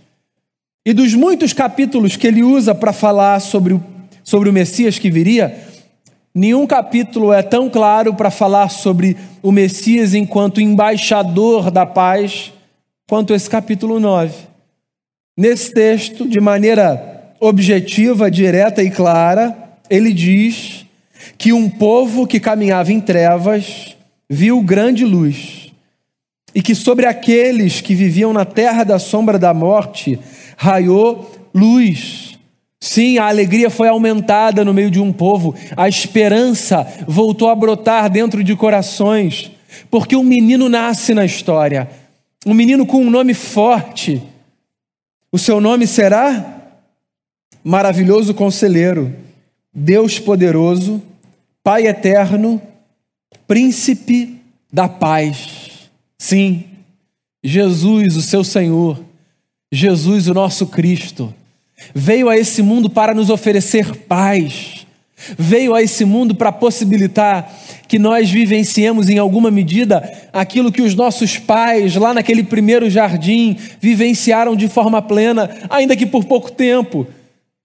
E 0.87 0.95
dos 0.95 1.13
muitos 1.13 1.53
capítulos 1.53 2.17
que 2.17 2.27
ele 2.27 2.43
usa 2.43 2.75
para 2.75 2.91
falar 2.91 3.39
sobre 3.41 3.75
o, 3.75 3.85
sobre 4.25 4.49
o 4.49 4.53
Messias 4.53 4.99
que 4.99 5.11
viria, 5.11 5.63
Nenhum 6.35 6.67
capítulo 6.67 7.35
é 7.35 7.43
tão 7.43 7.69
claro 7.69 8.15
para 8.15 8.31
falar 8.31 8.71
sobre 8.71 9.15
o 9.43 9.53
Messias 9.53 10.15
enquanto 10.15 10.59
embaixador 10.59 11.71
da 11.71 11.85
paz 11.85 12.51
quanto 13.07 13.35
esse 13.35 13.51
capítulo 13.51 14.01
9. 14.01 14.33
Nesse 15.37 15.75
texto, 15.75 16.27
de 16.27 16.41
maneira 16.41 17.35
objetiva, 17.39 18.31
direta 18.31 18.83
e 18.83 18.91
clara, 18.91 19.55
ele 19.91 20.15
diz 20.15 20.87
que 21.37 21.53
um 21.53 21.69
povo 21.69 22.27
que 22.27 22.41
caminhava 22.41 22.91
em 22.91 23.01
trevas 23.03 23.97
viu 24.31 24.63
grande 24.63 25.05
luz, 25.05 25.60
e 26.55 26.63
que 26.63 26.75
sobre 26.75 27.07
aqueles 27.07 27.81
que 27.81 27.95
viviam 27.95 28.33
na 28.33 28.45
terra 28.45 28.85
da 28.85 28.99
sombra 28.99 29.39
da 29.39 29.55
morte 29.55 30.19
raiou 30.57 31.31
luz. 31.55 32.39
Sim, 32.81 33.19
a 33.19 33.29
alegria 33.29 33.69
foi 33.69 33.89
aumentada 33.89 34.65
no 34.65 34.73
meio 34.73 34.91
de 34.91 35.01
um 35.01 35.13
povo, 35.13 35.55
a 35.77 35.89
esperança 35.89 36.87
voltou 37.07 37.51
a 37.51 37.55
brotar 37.55 38.09
dentro 38.09 38.43
de 38.43 38.57
corações, 38.57 39.51
porque 39.91 40.17
um 40.17 40.25
menino 40.25 40.69
nasce 40.69 41.13
na 41.13 41.25
história, 41.25 41.91
um 42.47 42.55
menino 42.55 42.87
com 42.87 43.03
um 43.03 43.11
nome 43.11 43.35
forte. 43.35 44.23
O 45.31 45.39
seu 45.39 45.61
nome 45.61 45.87
será 45.87 46.59
Maravilhoso 47.63 48.33
Conselheiro, 48.33 49.15
Deus 49.73 50.19
Poderoso, 50.19 51.03
Pai 51.63 51.87
Eterno, 51.87 52.61
Príncipe 53.47 54.41
da 54.73 54.89
Paz. 54.89 55.60
Sim, 56.23 56.65
Jesus, 57.43 58.17
o 58.17 58.23
seu 58.23 58.45
Senhor, 58.45 59.03
Jesus, 59.73 60.29
o 60.29 60.35
nosso 60.35 60.67
Cristo 60.67 61.35
Veio 61.95 62.29
a 62.29 62.37
esse 62.37 62.63
mundo 62.63 62.89
para 62.91 63.15
nos 63.15 63.31
oferecer 63.31 63.95
paz. 63.97 64.87
Veio 65.39 65.75
a 65.75 65.83
esse 65.83 66.05
mundo 66.05 66.35
para 66.35 66.51
possibilitar 66.51 67.53
que 67.87 67.99
nós 67.99 68.31
vivenciemos 68.31 69.09
em 69.09 69.19
alguma 69.19 69.51
medida 69.51 70.11
aquilo 70.33 70.73
que 70.73 70.81
os 70.81 70.95
nossos 70.95 71.37
pais, 71.37 71.97
lá 71.97 72.15
naquele 72.15 72.43
primeiro 72.43 72.89
jardim, 72.89 73.57
vivenciaram 73.81 74.57
de 74.57 74.69
forma 74.69 75.03
plena, 75.03 75.51
ainda 75.69 75.97
que 75.97 76.07
por 76.07 76.25
pouco 76.25 76.51
tempo. 76.51 77.07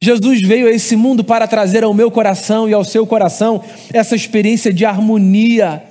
Jesus 0.02 0.42
veio 0.42 0.68
a 0.68 0.72
esse 0.72 0.96
mundo 0.96 1.24
para 1.24 1.48
trazer 1.48 1.84
ao 1.84 1.94
meu 1.94 2.12
coração 2.12 2.68
e 2.68 2.74
ao 2.74 2.84
seu 2.84 3.08
coração 3.08 3.64
essa 3.94 4.16
experiência 4.16 4.74
de 4.74 4.86
harmonia. 4.86 5.82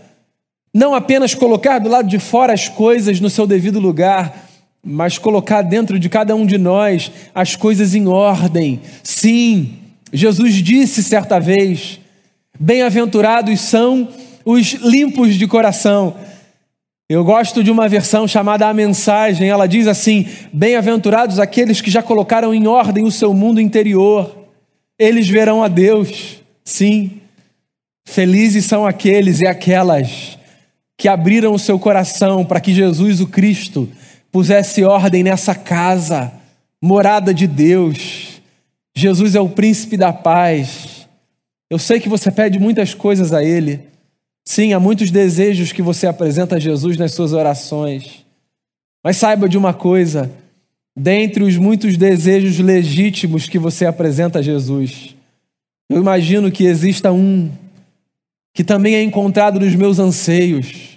Não 0.74 0.92
apenas 0.92 1.34
colocar 1.34 1.78
do 1.78 1.88
lado 1.88 2.08
de 2.08 2.18
fora 2.18 2.52
as 2.52 2.68
coisas 2.68 3.20
no 3.20 3.30
seu 3.30 3.46
devido 3.46 3.78
lugar, 3.78 4.48
mas 4.82 5.18
colocar 5.18 5.62
dentro 5.62 6.00
de 6.00 6.08
cada 6.08 6.34
um 6.34 6.44
de 6.44 6.58
nós 6.58 7.12
as 7.32 7.54
coisas 7.54 7.94
em 7.94 8.08
ordem. 8.08 8.80
Sim, 9.00 9.74
Jesus 10.12 10.54
disse 10.54 11.04
certa 11.04 11.38
vez: 11.38 12.00
Bem-aventurados 12.58 13.60
são 13.60 14.08
os 14.44 14.72
limpos 14.72 15.36
de 15.36 15.46
coração. 15.46 16.16
Eu 17.08 17.22
gosto 17.22 17.62
de 17.62 17.70
uma 17.70 17.88
versão 17.88 18.26
chamada 18.26 18.66
A 18.66 18.74
Mensagem, 18.74 19.48
ela 19.48 19.68
diz 19.68 19.86
assim: 19.86 20.26
Bem-aventurados 20.52 21.38
aqueles 21.38 21.80
que 21.80 21.90
já 21.90 22.02
colocaram 22.02 22.52
em 22.52 22.66
ordem 22.66 23.04
o 23.04 23.12
seu 23.12 23.32
mundo 23.32 23.60
interior, 23.60 24.36
eles 24.98 25.28
verão 25.28 25.62
a 25.62 25.68
Deus. 25.68 26.42
Sim, 26.64 27.20
felizes 28.04 28.64
são 28.64 28.84
aqueles 28.84 29.40
e 29.40 29.46
aquelas 29.46 30.36
que 30.96 31.08
abriram 31.08 31.52
o 31.52 31.58
seu 31.58 31.78
coração 31.78 32.44
para 32.44 32.60
que 32.60 32.72
Jesus, 32.72 33.20
o 33.20 33.26
Cristo, 33.26 33.88
pusesse 34.30 34.84
ordem 34.84 35.22
nessa 35.22 35.54
casa, 35.54 36.32
morada 36.80 37.32
de 37.32 37.46
Deus, 37.46 38.40
Jesus 38.94 39.34
é 39.34 39.40
o 39.40 39.48
príncipe 39.48 39.96
da 39.96 40.12
paz. 40.12 41.08
Eu 41.68 41.78
sei 41.78 41.98
que 41.98 42.08
você 42.08 42.30
pede 42.30 42.58
muitas 42.58 42.94
coisas 42.94 43.32
a 43.32 43.42
Ele. 43.42 43.80
Sim, 44.44 44.72
há 44.72 44.78
muitos 44.78 45.10
desejos 45.10 45.72
que 45.72 45.82
você 45.82 46.06
apresenta 46.06 46.56
a 46.56 46.60
Jesus 46.60 46.96
nas 46.96 47.12
suas 47.12 47.32
orações. 47.32 48.24
Mas 49.02 49.16
saiba 49.16 49.48
de 49.48 49.58
uma 49.58 49.74
coisa: 49.74 50.30
dentre 50.96 51.42
os 51.42 51.56
muitos 51.56 51.96
desejos 51.96 52.58
legítimos 52.58 53.48
que 53.48 53.58
você 53.58 53.86
apresenta 53.86 54.38
a 54.38 54.42
Jesus, 54.42 55.16
eu 55.90 55.98
imagino 55.98 56.52
que 56.52 56.64
exista 56.64 57.10
um 57.10 57.50
que 58.54 58.62
também 58.64 58.94
é 58.94 59.02
encontrado 59.02 59.58
nos 59.58 59.75
meus 59.75 59.99
anseios 59.99 60.94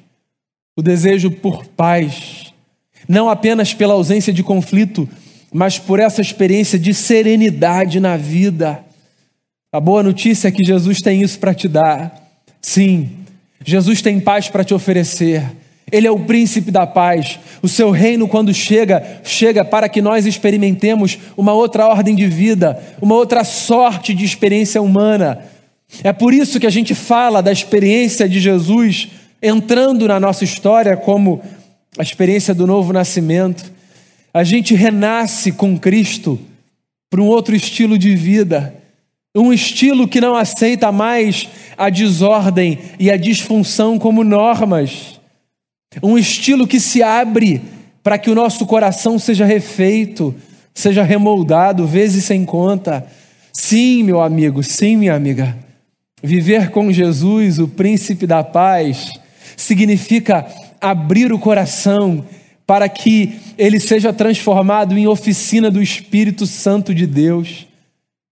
o 0.78 0.82
desejo 0.82 1.32
por 1.32 1.66
paz, 1.66 2.54
não 3.10 3.32
apenas 3.32 3.74
pela 3.74 3.96
ausência 3.96 4.32
de 4.32 4.44
conflito, 4.44 5.10
mas 5.52 5.80
por 5.80 6.00
essa 6.00 6.22
experiência 6.22 6.78
de 6.78 6.94
serenidade 6.94 8.00
na 8.00 8.16
vida. 8.16 8.86
A 9.72 9.80
boa 9.80 10.04
notícia 10.04 10.50
é 10.50 10.52
que 10.52 10.64
Jesus 10.64 11.02
tem 11.02 11.24
isso 11.24 11.40
para 11.40 11.54
te 11.54 11.68
dar. 11.68 12.16
Sim, 12.62 13.10
Jesus 13.66 14.04
tem 14.04 14.20
paz 14.20 14.50
para 14.50 14.64
te 14.64 14.74
oferecer. 14.74 15.44
Ele 15.92 16.06
é 16.06 16.12
o 16.12 16.20
príncipe 16.20 16.70
da 16.70 16.86
paz. 16.86 17.40
O 17.62 17.68
seu 17.68 17.90
reino, 17.90 18.28
quando 18.28 18.54
chega, 18.54 19.22
chega 19.24 19.66
para 19.66 19.90
que 19.90 20.02
nós 20.02 20.28
experimentemos 20.28 21.18
uma 21.36 21.54
outra 21.54 21.88
ordem 21.88 22.14
de 22.14 22.28
vida, 22.28 22.78
uma 23.02 23.16
outra 23.16 23.44
sorte 23.44 24.14
de 24.14 24.26
experiência 24.26 24.82
humana. 24.82 25.40
É 26.04 26.14
por 26.14 26.34
isso 26.34 26.60
que 26.60 26.68
a 26.68 26.72
gente 26.72 26.94
fala 26.94 27.42
da 27.42 27.52
experiência 27.52 28.28
de 28.28 28.40
Jesus 28.40 29.10
entrando 29.42 30.08
na 30.08 30.20
nossa 30.20 30.44
história 30.44 30.96
como 30.96 31.42
a 31.98 32.04
experiência 32.04 32.54
do 32.54 32.68
novo 32.68 32.94
nascimento. 32.94 33.72
A 34.34 34.44
gente 34.44 34.76
renasce 34.76 35.52
com 35.52 35.78
Cristo 35.78 36.40
para 37.10 37.22
um 37.22 37.28
outro 37.28 37.56
estilo 37.56 37.98
de 37.98 38.16
vida, 38.16 38.76
um 39.36 39.54
estilo 39.54 40.08
que 40.08 40.22
não 40.22 40.36
aceita 40.36 40.92
mais 40.92 41.48
a 41.78 41.90
desordem 41.90 42.80
e 43.00 43.10
a 43.10 43.18
disfunção 43.18 43.98
como 43.98 44.24
normas, 44.24 45.20
um 46.04 46.18
estilo 46.18 46.68
que 46.68 46.80
se 46.80 47.02
abre 47.02 47.62
para 48.04 48.18
que 48.18 48.30
o 48.30 48.36
nosso 48.36 48.66
coração 48.66 49.18
seja 49.18 49.46
refeito, 49.46 50.36
seja 50.74 51.04
remoldado, 51.04 51.88
vezes 51.88 52.26
sem 52.26 52.46
conta. 52.46 53.06
Sim, 53.52 54.04
meu 54.04 54.22
amigo, 54.22 54.62
sim, 54.62 54.96
minha 54.96 55.16
amiga. 55.16 55.58
Viver 56.22 56.72
com 56.72 56.92
Jesus, 56.92 57.60
o 57.60 57.68
príncipe 57.68 58.26
da 58.26 58.44
paz, 58.44 59.12
significa 59.56 60.48
abrir 60.82 61.32
o 61.32 61.38
coração 61.38 62.26
para 62.66 62.90
que 62.90 63.40
ele 63.58 63.80
seja 63.80 64.12
transformado 64.12 64.98
em 64.98 65.08
oficina 65.08 65.70
do 65.70 65.82
Espírito 65.82 66.48
Santo 66.48 66.94
de 66.94 67.06
Deus, 67.06 67.68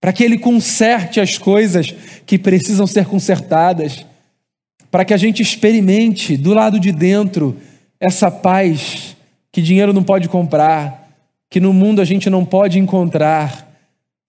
para 0.01 0.12
que 0.12 0.24
ele 0.24 0.38
conserte 0.38 1.22
as 1.22 1.38
coisas 1.38 1.94
que 2.25 2.38
precisam 2.38 2.88
ser 2.88 3.06
consertadas, 3.06 4.06
para 4.89 5.06
que 5.06 5.13
a 5.13 5.18
gente 5.18 5.42
experimente 5.42 6.36
do 6.36 6.54
lado 6.54 6.80
de 6.80 6.92
dentro 6.92 7.56
essa 8.00 8.30
paz 8.30 9.15
que 9.51 9.62
dinheiro 9.62 9.94
não 9.94 10.04
pode 10.04 10.27
comprar, 10.27 11.10
que 11.50 11.60
no 11.60 11.72
mundo 11.72 12.01
a 12.01 12.06
gente 12.06 12.30
não 12.30 12.44
pode 12.44 12.80
encontrar, 12.80 13.72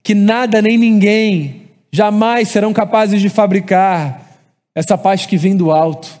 que 0.03 0.13
nada 0.13 0.61
nem 0.61 0.77
ninguém 0.77 1.66
jamais 1.91 2.49
serão 2.49 2.73
capazes 2.73 3.21
de 3.21 3.29
fabricar 3.29 4.27
essa 4.75 4.97
paz 4.97 5.25
que 5.25 5.37
vem 5.37 5.55
do 5.55 5.71
alto 5.71 6.19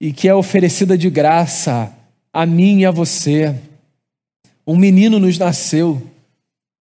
e 0.00 0.12
que 0.12 0.28
é 0.28 0.34
oferecida 0.34 0.96
de 0.98 1.08
graça 1.08 1.92
a 2.32 2.44
mim 2.44 2.80
e 2.80 2.86
a 2.86 2.90
você. 2.90 3.54
Um 4.66 4.76
menino 4.76 5.18
nos 5.18 5.38
nasceu, 5.38 6.02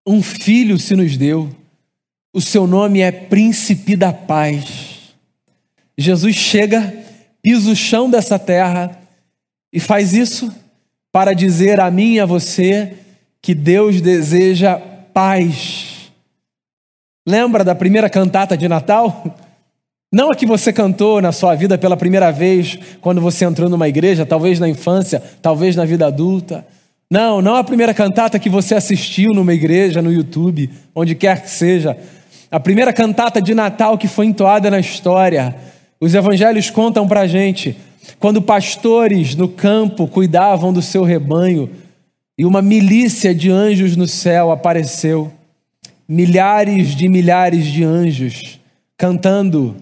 um 0.06 0.22
filho 0.22 0.80
se 0.80 0.96
nos 0.96 1.18
deu, 1.18 1.50
o 2.34 2.42
seu 2.42 2.66
nome 2.66 3.02
é 3.02 3.12
Príncipe 3.12 3.96
da 3.96 4.14
Paz. 4.14 5.14
Jesus 5.98 6.36
chega, 6.36 6.94
pisa 7.42 7.70
o 7.70 7.76
chão 7.76 8.10
dessa 8.10 8.40
terra 8.40 9.00
e 9.72 9.80
faz 9.80 10.14
isso 10.14 10.54
para 11.12 11.34
dizer 11.34 11.80
a 11.80 11.92
mim 11.92 12.14
e 12.14 12.20
a 12.20 12.26
você 12.26 12.98
que 13.42 13.54
Deus 13.54 14.00
deseja 14.00 14.78
paz 15.14 16.01
Lembra 17.28 17.64
da 17.64 17.76
primeira 17.76 18.10
cantata 18.10 18.58
de 18.58 18.68
Natal? 18.68 19.24
Não 20.12 20.32
a 20.32 20.36
que 20.36 20.46
você 20.46 20.74
cantou 20.74 21.22
na 21.22 21.32
sua 21.32 21.54
vida 21.54 21.78
pela 21.78 21.96
primeira 21.96 22.32
vez 22.32 22.80
quando 23.00 23.22
você 23.22 23.46
entrou 23.46 23.70
numa 23.70 23.88
igreja, 23.88 24.26
talvez 24.26 24.60
na 24.60 24.68
infância, 24.68 25.22
talvez 25.40 25.76
na 25.76 25.86
vida 25.86 26.08
adulta. 26.08 26.66
Não, 27.10 27.40
não 27.42 27.56
a 27.56 27.64
primeira 27.64 27.94
cantata 27.94 28.40
que 28.40 28.50
você 28.50 28.74
assistiu 28.74 29.34
numa 29.36 29.54
igreja, 29.54 30.02
no 30.02 30.12
YouTube, 30.12 30.70
onde 30.96 31.14
quer 31.14 31.44
que 31.44 31.50
seja. 31.50 31.96
A 32.50 32.60
primeira 32.60 32.92
cantata 32.92 33.40
de 33.40 33.54
Natal 33.54 33.98
que 33.98 34.08
foi 34.08 34.26
entoada 34.26 34.72
na 34.72 34.80
história. 34.80 35.56
Os 36.00 36.16
evangelhos 36.16 36.72
contam 36.72 37.08
pra 37.08 37.28
gente 37.28 37.78
quando 38.20 38.42
pastores 38.42 39.36
no 39.36 39.48
campo 39.48 40.08
cuidavam 40.08 40.74
do 40.74 40.82
seu 40.82 41.04
rebanho 41.04 41.70
e 42.36 42.46
uma 42.46 42.64
milícia 42.64 43.36
de 43.36 43.52
anjos 43.52 43.96
no 43.96 44.08
céu 44.08 44.52
apareceu 44.52 45.32
milhares 46.12 46.94
de 46.94 47.08
milhares 47.08 47.66
de 47.68 47.86
anjos 47.86 48.60
cantando 48.98 49.78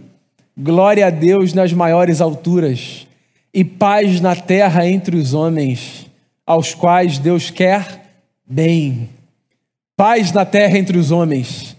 glória 0.55 1.07
a 1.07 1.09
Deus 1.09 1.55
nas 1.55 1.73
maiores 1.73 2.21
alturas 2.21 3.07
e 3.51 3.63
paz 3.63 4.21
na 4.21 4.35
terra 4.35 4.87
entre 4.87 5.17
os 5.17 5.33
homens, 5.33 6.05
aos 6.45 6.75
quais 6.75 7.17
Deus 7.17 7.49
quer 7.49 8.11
bem. 8.47 9.09
Paz 9.97 10.31
na 10.31 10.45
terra 10.45 10.77
entre 10.77 10.99
os 10.99 11.09
homens. 11.09 11.75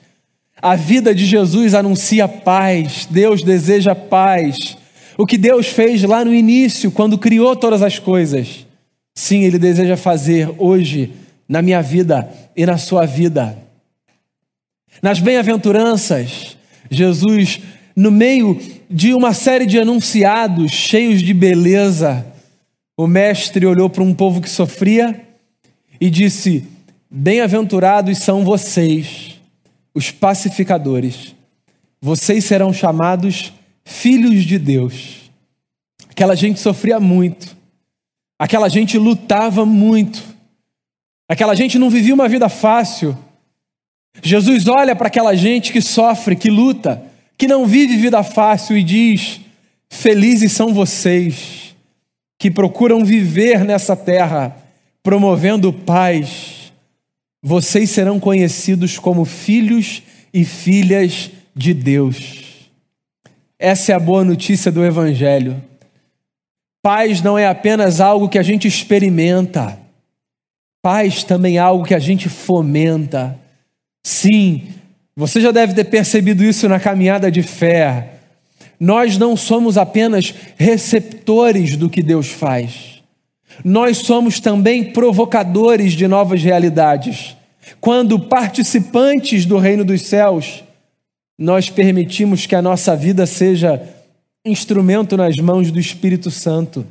A 0.60 0.74
vida 0.74 1.14
de 1.14 1.26
Jesus 1.26 1.72
anuncia 1.72 2.26
paz, 2.26 3.06
Deus 3.08 3.44
deseja 3.44 3.94
paz. 3.94 4.76
O 5.16 5.26
que 5.26 5.38
Deus 5.38 5.68
fez 5.68 6.02
lá 6.02 6.24
no 6.24 6.34
início, 6.34 6.90
quando 6.90 7.16
criou 7.16 7.54
todas 7.54 7.82
as 7.82 8.00
coisas, 8.00 8.66
sim, 9.14 9.44
Ele 9.44 9.60
deseja 9.60 9.96
fazer 9.96 10.52
hoje 10.58 11.12
na 11.48 11.62
minha 11.62 11.80
vida 11.80 12.28
e 12.56 12.66
na 12.66 12.78
sua 12.78 13.06
vida. 13.06 13.69
Nas 15.02 15.18
bem-aventuranças, 15.18 16.56
Jesus, 16.90 17.60
no 17.96 18.10
meio 18.10 18.60
de 18.90 19.14
uma 19.14 19.32
série 19.32 19.64
de 19.64 19.78
anunciados 19.78 20.72
cheios 20.72 21.22
de 21.22 21.32
beleza, 21.32 22.26
o 22.96 23.06
Mestre 23.06 23.64
olhou 23.64 23.88
para 23.88 24.02
um 24.02 24.12
povo 24.12 24.40
que 24.40 24.50
sofria 24.50 25.18
e 25.98 26.10
disse: 26.10 26.66
Bem-aventurados 27.10 28.18
são 28.18 28.44
vocês, 28.44 29.40
os 29.94 30.10
pacificadores, 30.10 31.34
vocês 32.00 32.44
serão 32.44 32.72
chamados 32.72 33.52
filhos 33.84 34.44
de 34.44 34.58
Deus. 34.58 35.30
Aquela 36.10 36.34
gente 36.34 36.60
sofria 36.60 37.00
muito, 37.00 37.56
aquela 38.38 38.68
gente 38.68 38.98
lutava 38.98 39.64
muito, 39.64 40.22
aquela 41.26 41.54
gente 41.54 41.78
não 41.78 41.88
vivia 41.88 42.12
uma 42.12 42.28
vida 42.28 42.50
fácil. 42.50 43.16
Jesus 44.22 44.66
olha 44.66 44.96
para 44.96 45.06
aquela 45.06 45.34
gente 45.34 45.72
que 45.72 45.80
sofre, 45.80 46.36
que 46.36 46.50
luta, 46.50 47.02
que 47.38 47.46
não 47.46 47.66
vive 47.66 47.96
vida 47.96 48.22
fácil 48.22 48.76
e 48.76 48.82
diz: 48.82 49.40
Felizes 49.88 50.52
são 50.52 50.74
vocês 50.74 51.74
que 52.38 52.50
procuram 52.50 53.04
viver 53.04 53.64
nessa 53.64 53.94
terra, 53.94 54.56
promovendo 55.02 55.72
paz. 55.72 56.72
Vocês 57.42 57.90
serão 57.90 58.20
conhecidos 58.20 58.98
como 58.98 59.24
filhos 59.24 60.02
e 60.32 60.44
filhas 60.44 61.30
de 61.54 61.74
Deus. 61.74 62.70
Essa 63.58 63.92
é 63.92 63.94
a 63.94 64.00
boa 64.00 64.24
notícia 64.24 64.72
do 64.72 64.84
Evangelho. 64.84 65.62
Paz 66.82 67.20
não 67.20 67.38
é 67.38 67.46
apenas 67.46 68.00
algo 68.00 68.28
que 68.28 68.38
a 68.38 68.42
gente 68.42 68.66
experimenta, 68.66 69.78
paz 70.82 71.22
também 71.22 71.56
é 71.56 71.60
algo 71.60 71.84
que 71.84 71.94
a 71.94 71.98
gente 71.98 72.28
fomenta. 72.28 73.38
Sim, 74.02 74.68
você 75.14 75.40
já 75.40 75.50
deve 75.50 75.74
ter 75.74 75.84
percebido 75.84 76.42
isso 76.42 76.68
na 76.68 76.80
caminhada 76.80 77.30
de 77.30 77.42
fé. 77.42 78.14
Nós 78.78 79.18
não 79.18 79.36
somos 79.36 79.76
apenas 79.76 80.34
receptores 80.56 81.76
do 81.76 81.90
que 81.90 82.02
Deus 82.02 82.28
faz, 82.28 83.02
nós 83.64 83.98
somos 83.98 84.40
também 84.40 84.92
provocadores 84.92 85.92
de 85.92 86.08
novas 86.08 86.42
realidades. 86.42 87.36
Quando 87.80 88.18
participantes 88.18 89.44
do 89.44 89.58
reino 89.58 89.84
dos 89.84 90.02
céus, 90.02 90.64
nós 91.38 91.68
permitimos 91.68 92.46
que 92.46 92.54
a 92.54 92.62
nossa 92.62 92.96
vida 92.96 93.26
seja 93.26 93.82
instrumento 94.44 95.16
nas 95.16 95.36
mãos 95.36 95.70
do 95.70 95.78
Espírito 95.78 96.30
Santo, 96.30 96.86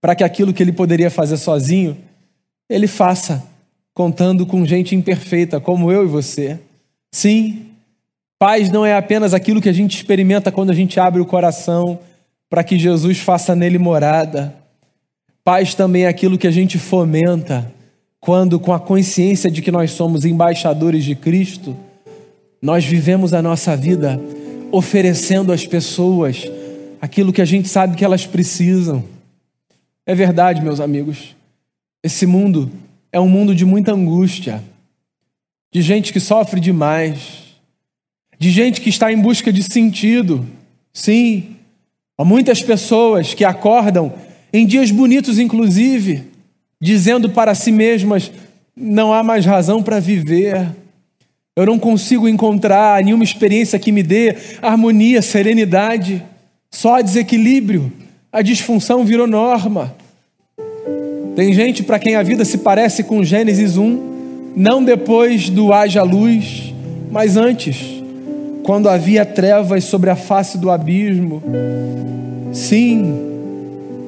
para 0.00 0.14
que 0.16 0.24
aquilo 0.24 0.52
que 0.52 0.62
ele 0.62 0.72
poderia 0.72 1.10
fazer 1.10 1.36
sozinho, 1.36 1.96
ele 2.68 2.88
faça 2.88 3.44
contando 3.94 4.46
com 4.46 4.64
gente 4.64 4.94
imperfeita 4.94 5.60
como 5.60 5.92
eu 5.92 6.04
e 6.04 6.08
você. 6.08 6.58
Sim, 7.10 7.66
paz 8.38 8.70
não 8.70 8.84
é 8.84 8.96
apenas 8.96 9.34
aquilo 9.34 9.60
que 9.60 9.68
a 9.68 9.72
gente 9.72 9.96
experimenta 9.96 10.50
quando 10.50 10.70
a 10.70 10.74
gente 10.74 10.98
abre 10.98 11.20
o 11.20 11.26
coração 11.26 11.98
para 12.48 12.64
que 12.64 12.78
Jesus 12.78 13.18
faça 13.18 13.54
nele 13.54 13.78
morada. 13.78 14.54
Paz 15.44 15.74
também 15.74 16.04
é 16.04 16.08
aquilo 16.08 16.38
que 16.38 16.46
a 16.46 16.50
gente 16.50 16.78
fomenta 16.78 17.72
quando, 18.20 18.60
com 18.60 18.72
a 18.72 18.78
consciência 18.78 19.50
de 19.50 19.60
que 19.60 19.72
nós 19.72 19.90
somos 19.90 20.24
embaixadores 20.24 21.04
de 21.04 21.16
Cristo, 21.16 21.76
nós 22.62 22.84
vivemos 22.84 23.34
a 23.34 23.42
nossa 23.42 23.76
vida 23.76 24.20
oferecendo 24.70 25.52
às 25.52 25.66
pessoas 25.66 26.48
aquilo 27.00 27.32
que 27.32 27.42
a 27.42 27.44
gente 27.44 27.68
sabe 27.68 27.96
que 27.96 28.04
elas 28.04 28.24
precisam. 28.24 29.04
É 30.06 30.14
verdade, 30.14 30.62
meus 30.62 30.78
amigos. 30.78 31.34
Esse 32.00 32.24
mundo 32.24 32.70
é 33.12 33.20
um 33.20 33.28
mundo 33.28 33.54
de 33.54 33.66
muita 33.66 33.92
angústia, 33.92 34.64
de 35.70 35.82
gente 35.82 36.12
que 36.12 36.18
sofre 36.18 36.58
demais, 36.58 37.42
de 38.38 38.50
gente 38.50 38.80
que 38.80 38.88
está 38.88 39.12
em 39.12 39.20
busca 39.20 39.52
de 39.52 39.62
sentido. 39.62 40.46
Sim, 40.92 41.56
há 42.16 42.24
muitas 42.24 42.62
pessoas 42.62 43.34
que 43.34 43.44
acordam 43.44 44.12
em 44.52 44.66
dias 44.66 44.90
bonitos, 44.90 45.38
inclusive, 45.38 46.24
dizendo 46.80 47.28
para 47.28 47.54
si 47.54 47.70
mesmas: 47.70 48.32
não 48.74 49.12
há 49.12 49.22
mais 49.22 49.44
razão 49.44 49.82
para 49.82 50.00
viver. 50.00 50.66
Eu 51.54 51.66
não 51.66 51.78
consigo 51.78 52.26
encontrar 52.26 53.04
nenhuma 53.04 53.24
experiência 53.24 53.78
que 53.78 53.92
me 53.92 54.02
dê 54.02 54.34
harmonia, 54.62 55.20
serenidade, 55.20 56.24
só 56.70 57.02
desequilíbrio. 57.02 57.92
A 58.32 58.40
disfunção 58.40 59.04
virou 59.04 59.26
norma. 59.26 59.94
Tem 61.34 61.52
gente 61.52 61.82
para 61.82 61.98
quem 61.98 62.14
a 62.14 62.22
vida 62.22 62.44
se 62.44 62.58
parece 62.58 63.02
com 63.02 63.24
Gênesis 63.24 63.76
1, 63.76 64.52
não 64.54 64.84
depois 64.84 65.48
do 65.48 65.72
haja 65.72 66.02
luz, 66.02 66.74
mas 67.10 67.36
antes, 67.36 68.02
quando 68.62 68.88
havia 68.88 69.24
trevas 69.24 69.84
sobre 69.84 70.10
a 70.10 70.16
face 70.16 70.58
do 70.58 70.70
abismo. 70.70 71.42
Sim, 72.52 73.14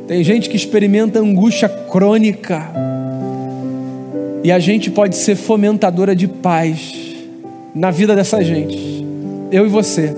tem 0.06 0.22
gente 0.22 0.50
que 0.50 0.56
experimenta 0.56 1.18
angústia 1.18 1.68
crônica. 1.68 2.62
E 4.42 4.52
a 4.52 4.58
gente 4.58 4.90
pode 4.90 5.16
ser 5.16 5.36
fomentadora 5.36 6.14
de 6.14 6.28
paz 6.28 6.94
na 7.74 7.90
vida 7.90 8.14
dessa 8.14 8.44
gente. 8.44 9.04
Eu 9.50 9.66
e 9.66 9.68
você 9.68 10.14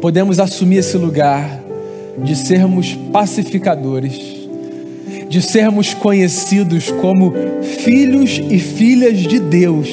podemos 0.00 0.38
assumir 0.40 0.78
esse 0.78 0.96
lugar 0.96 1.60
de 2.18 2.34
sermos 2.34 2.94
pacificadores, 3.12 4.45
de 5.28 5.42
sermos 5.42 5.94
conhecidos 5.94 6.90
como 6.90 7.32
filhos 7.62 8.40
e 8.50 8.58
filhas 8.58 9.18
de 9.18 9.38
Deus, 9.38 9.88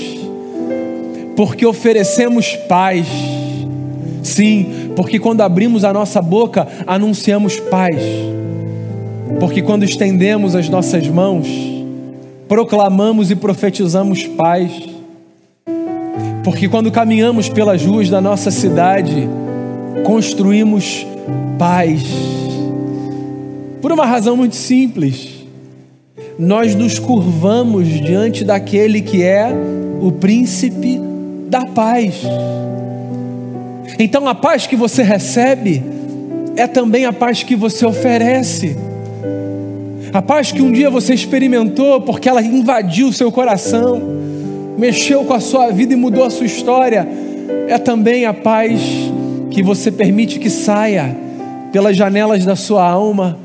porque 1.35 1.65
oferecemos 1.65 2.55
paz. 2.67 3.07
Sim, 4.21 4.91
porque 4.95 5.19
quando 5.19 5.41
abrimos 5.41 5.83
a 5.83 5.91
nossa 5.91 6.21
boca, 6.21 6.67
anunciamos 6.87 7.59
paz. 7.59 8.01
Porque 9.39 9.61
quando 9.61 9.83
estendemos 9.83 10.55
as 10.55 10.69
nossas 10.69 11.07
mãos, 11.07 11.47
proclamamos 12.47 13.31
e 13.31 13.35
profetizamos 13.35 14.25
paz 14.27 14.93
porque 16.43 16.67
quando 16.67 16.91
caminhamos 16.91 17.47
pelas 17.47 17.83
ruas 17.83 18.09
da 18.09 18.19
nossa 18.19 18.51
cidade, 18.51 19.29
construímos 20.03 21.07
paz. 21.57 22.03
Por 23.83 23.91
uma 23.91 24.05
razão 24.05 24.35
muito 24.35 24.55
simples. 24.55 25.45
Nós 26.39 26.73
nos 26.73 26.97
curvamos 26.97 27.87
diante 27.87 28.43
daquele 28.43 28.99
que 29.01 29.21
é 29.21 29.53
o 30.01 30.11
príncipe 30.11 30.99
da 31.47 31.63
paz. 31.67 32.21
Então 33.99 34.27
a 34.27 34.33
paz 34.33 34.65
que 34.65 34.75
você 34.75 35.03
recebe 35.03 35.83
é 36.55 36.65
também 36.65 37.05
a 37.05 37.13
paz 37.13 37.43
que 37.43 37.55
você 37.55 37.85
oferece. 37.85 38.75
A 40.11 40.21
paz 40.23 40.51
que 40.51 40.63
um 40.63 40.71
dia 40.71 40.89
você 40.89 41.13
experimentou 41.13 42.01
porque 42.01 42.27
ela 42.27 42.41
invadiu 42.41 43.09
o 43.09 43.13
seu 43.13 43.31
coração 43.31 44.23
mexeu 44.77 45.23
com 45.23 45.33
a 45.33 45.39
sua 45.39 45.71
vida 45.71 45.93
e 45.93 45.95
mudou 45.95 46.23
a 46.23 46.29
sua 46.29 46.45
história, 46.45 47.07
é 47.67 47.77
também 47.77 48.25
a 48.25 48.33
paz 48.33 48.81
que 49.51 49.61
você 49.61 49.91
permite 49.91 50.39
que 50.39 50.49
saia 50.49 51.15
pelas 51.71 51.95
janelas 51.95 52.45
da 52.45 52.55
sua 52.55 52.87
alma, 52.87 53.39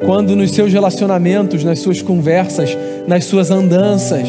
quando 0.00 0.34
nos 0.34 0.50
seus 0.52 0.72
relacionamentos, 0.72 1.62
nas 1.64 1.78
suas 1.78 2.00
conversas, 2.00 2.76
nas 3.06 3.24
suas 3.24 3.50
andanças, 3.50 4.28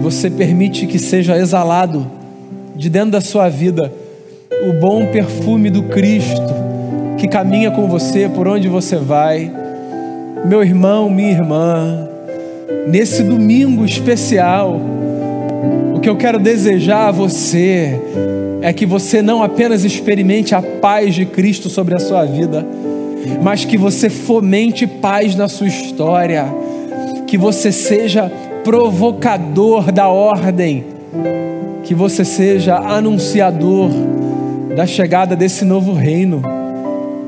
você 0.00 0.30
permite 0.30 0.86
que 0.86 0.98
seja 0.98 1.36
exalado 1.36 2.06
de 2.74 2.88
dentro 2.88 3.10
da 3.10 3.20
sua 3.20 3.48
vida 3.48 3.92
o 4.68 4.72
bom 4.80 5.06
perfume 5.06 5.70
do 5.70 5.84
Cristo 5.84 6.62
que 7.18 7.28
caminha 7.28 7.70
com 7.70 7.86
você 7.86 8.28
por 8.28 8.48
onde 8.48 8.68
você 8.68 8.96
vai. 8.96 9.50
Meu 10.44 10.62
irmão, 10.62 11.08
minha 11.08 11.30
irmã, 11.30 12.08
nesse 12.88 13.22
domingo 13.22 13.84
especial, 13.84 14.80
que 16.02 16.08
eu 16.08 16.16
quero 16.16 16.40
desejar 16.40 17.08
a 17.08 17.10
você 17.12 17.98
é 18.60 18.72
que 18.72 18.84
você 18.84 19.22
não 19.22 19.40
apenas 19.40 19.84
experimente 19.84 20.52
a 20.52 20.60
paz 20.60 21.14
de 21.14 21.24
Cristo 21.24 21.70
sobre 21.70 21.94
a 21.94 22.00
sua 22.00 22.24
vida, 22.24 22.66
mas 23.42 23.64
que 23.64 23.76
você 23.76 24.08
fomente 24.08 24.86
paz 24.86 25.34
na 25.34 25.48
sua 25.48 25.68
história, 25.68 26.46
que 27.26 27.38
você 27.38 27.72
seja 27.72 28.30
provocador 28.64 29.90
da 29.90 30.08
ordem, 30.08 30.84
que 31.82 31.94
você 31.94 32.24
seja 32.24 32.76
anunciador 32.76 33.90
da 34.76 34.86
chegada 34.86 35.34
desse 35.34 35.64
novo 35.64 35.92
reino, 35.92 36.42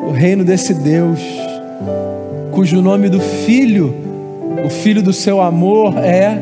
o 0.07 0.11
reino 0.11 0.45
desse 0.45 0.75
Deus, 0.75 1.21
cujo 2.53 2.81
nome 2.81 3.09
do 3.09 3.21
Filho, 3.21 3.95
o 4.65 4.71
Filho 4.71 5.03
do 5.03 5.13
seu 5.13 5.41
amor 5.41 5.99
é 5.99 6.39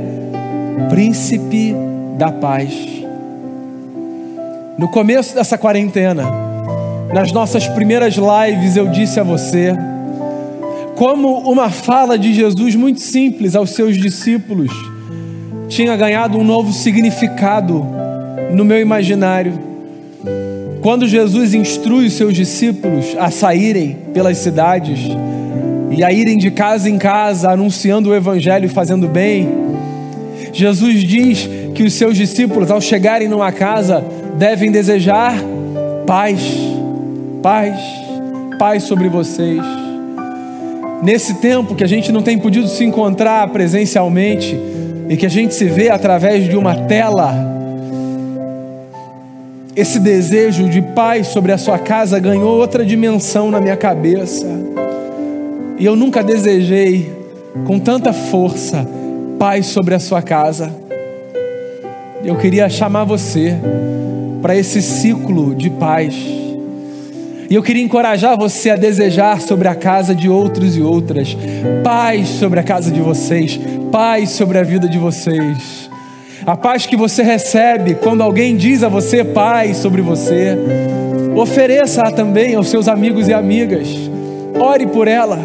Príncipe 0.88 1.74
da 2.16 2.30
paz. 2.30 2.72
No 4.78 4.88
começo 4.88 5.34
dessa 5.34 5.56
quarentena, 5.56 6.51
nas 7.12 7.30
nossas 7.30 7.68
primeiras 7.68 8.14
lives, 8.14 8.76
eu 8.76 8.88
disse 8.88 9.20
a 9.20 9.22
você 9.22 9.74
como 10.96 11.50
uma 11.50 11.70
fala 11.70 12.18
de 12.18 12.32
Jesus 12.32 12.74
muito 12.74 13.00
simples 13.00 13.56
aos 13.56 13.70
seus 13.70 13.96
discípulos 13.96 14.70
tinha 15.68 15.96
ganhado 15.96 16.38
um 16.38 16.44
novo 16.44 16.72
significado 16.72 17.84
no 18.52 18.64
meu 18.64 18.78
imaginário. 18.78 19.58
Quando 20.82 21.08
Jesus 21.08 21.54
instrui 21.54 22.06
os 22.06 22.12
seus 22.12 22.34
discípulos 22.34 23.16
a 23.18 23.30
saírem 23.30 23.96
pelas 24.12 24.36
cidades 24.38 25.00
e 25.90 26.04
a 26.04 26.12
irem 26.12 26.36
de 26.36 26.50
casa 26.50 26.90
em 26.90 26.98
casa 26.98 27.50
anunciando 27.50 28.10
o 28.10 28.14
evangelho 28.14 28.66
e 28.66 28.68
fazendo 28.68 29.08
bem, 29.08 29.48
Jesus 30.52 31.02
diz 31.02 31.48
que 31.74 31.82
os 31.82 31.94
seus 31.94 32.16
discípulos, 32.18 32.70
ao 32.70 32.80
chegarem 32.80 33.28
numa 33.28 33.50
casa, 33.50 34.04
devem 34.36 34.70
desejar 34.70 35.34
paz, 36.06 36.40
paz, 37.42 37.76
paz 38.58 38.84
sobre 38.84 39.08
vocês. 39.08 39.60
Nesse 41.02 41.34
tempo 41.40 41.74
que 41.74 41.82
a 41.82 41.88
gente 41.88 42.12
não 42.12 42.22
tem 42.22 42.38
podido 42.38 42.68
se 42.68 42.84
encontrar 42.84 43.48
presencialmente 43.48 44.56
e 45.08 45.16
que 45.16 45.26
a 45.26 45.28
gente 45.28 45.52
se 45.52 45.64
vê 45.64 45.90
através 45.90 46.48
de 46.48 46.56
uma 46.56 46.76
tela, 46.86 47.34
esse 49.74 49.98
desejo 49.98 50.68
de 50.68 50.80
paz 50.80 51.28
sobre 51.28 51.50
a 51.50 51.58
sua 51.58 51.78
casa 51.78 52.20
ganhou 52.20 52.56
outra 52.56 52.86
dimensão 52.86 53.50
na 53.50 53.60
minha 53.60 53.76
cabeça. 53.76 54.46
E 55.76 55.84
eu 55.84 55.96
nunca 55.96 56.22
desejei 56.22 57.10
com 57.66 57.80
tanta 57.80 58.12
força 58.12 58.86
paz 59.38 59.66
sobre 59.66 59.94
a 59.94 59.98
sua 59.98 60.22
casa. 60.22 60.72
Eu 62.24 62.36
queria 62.36 62.68
chamar 62.68 63.02
você 63.02 63.56
para 64.40 64.54
esse 64.54 64.80
ciclo 64.80 65.52
de 65.52 65.68
paz. 65.68 66.41
E 67.52 67.54
eu 67.54 67.62
queria 67.62 67.82
encorajar 67.82 68.34
você 68.34 68.70
a 68.70 68.76
desejar 68.76 69.38
sobre 69.42 69.68
a 69.68 69.74
casa 69.74 70.14
de 70.14 70.26
outros 70.26 70.74
e 70.74 70.80
outras, 70.80 71.36
paz 71.84 72.26
sobre 72.30 72.58
a 72.58 72.62
casa 72.62 72.90
de 72.90 72.98
vocês, 72.98 73.60
paz 73.90 74.30
sobre 74.30 74.56
a 74.56 74.62
vida 74.62 74.88
de 74.88 74.96
vocês. 74.96 75.90
A 76.46 76.56
paz 76.56 76.86
que 76.86 76.96
você 76.96 77.22
recebe 77.22 77.94
quando 77.96 78.22
alguém 78.22 78.56
diz 78.56 78.82
a 78.82 78.88
você 78.88 79.22
paz 79.22 79.76
sobre 79.76 80.00
você, 80.00 80.56
ofereça 81.36 82.10
também 82.10 82.54
aos 82.54 82.70
seus 82.70 82.88
amigos 82.88 83.28
e 83.28 83.34
amigas. 83.34 83.86
Ore 84.58 84.86
por 84.86 85.06
ela. 85.06 85.38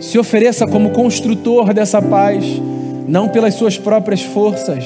Se 0.00 0.18
ofereça 0.18 0.66
como 0.66 0.90
construtor 0.90 1.72
dessa 1.72 2.02
paz, 2.02 2.44
não 3.06 3.28
pelas 3.28 3.54
suas 3.54 3.78
próprias 3.78 4.22
forças 4.22 4.84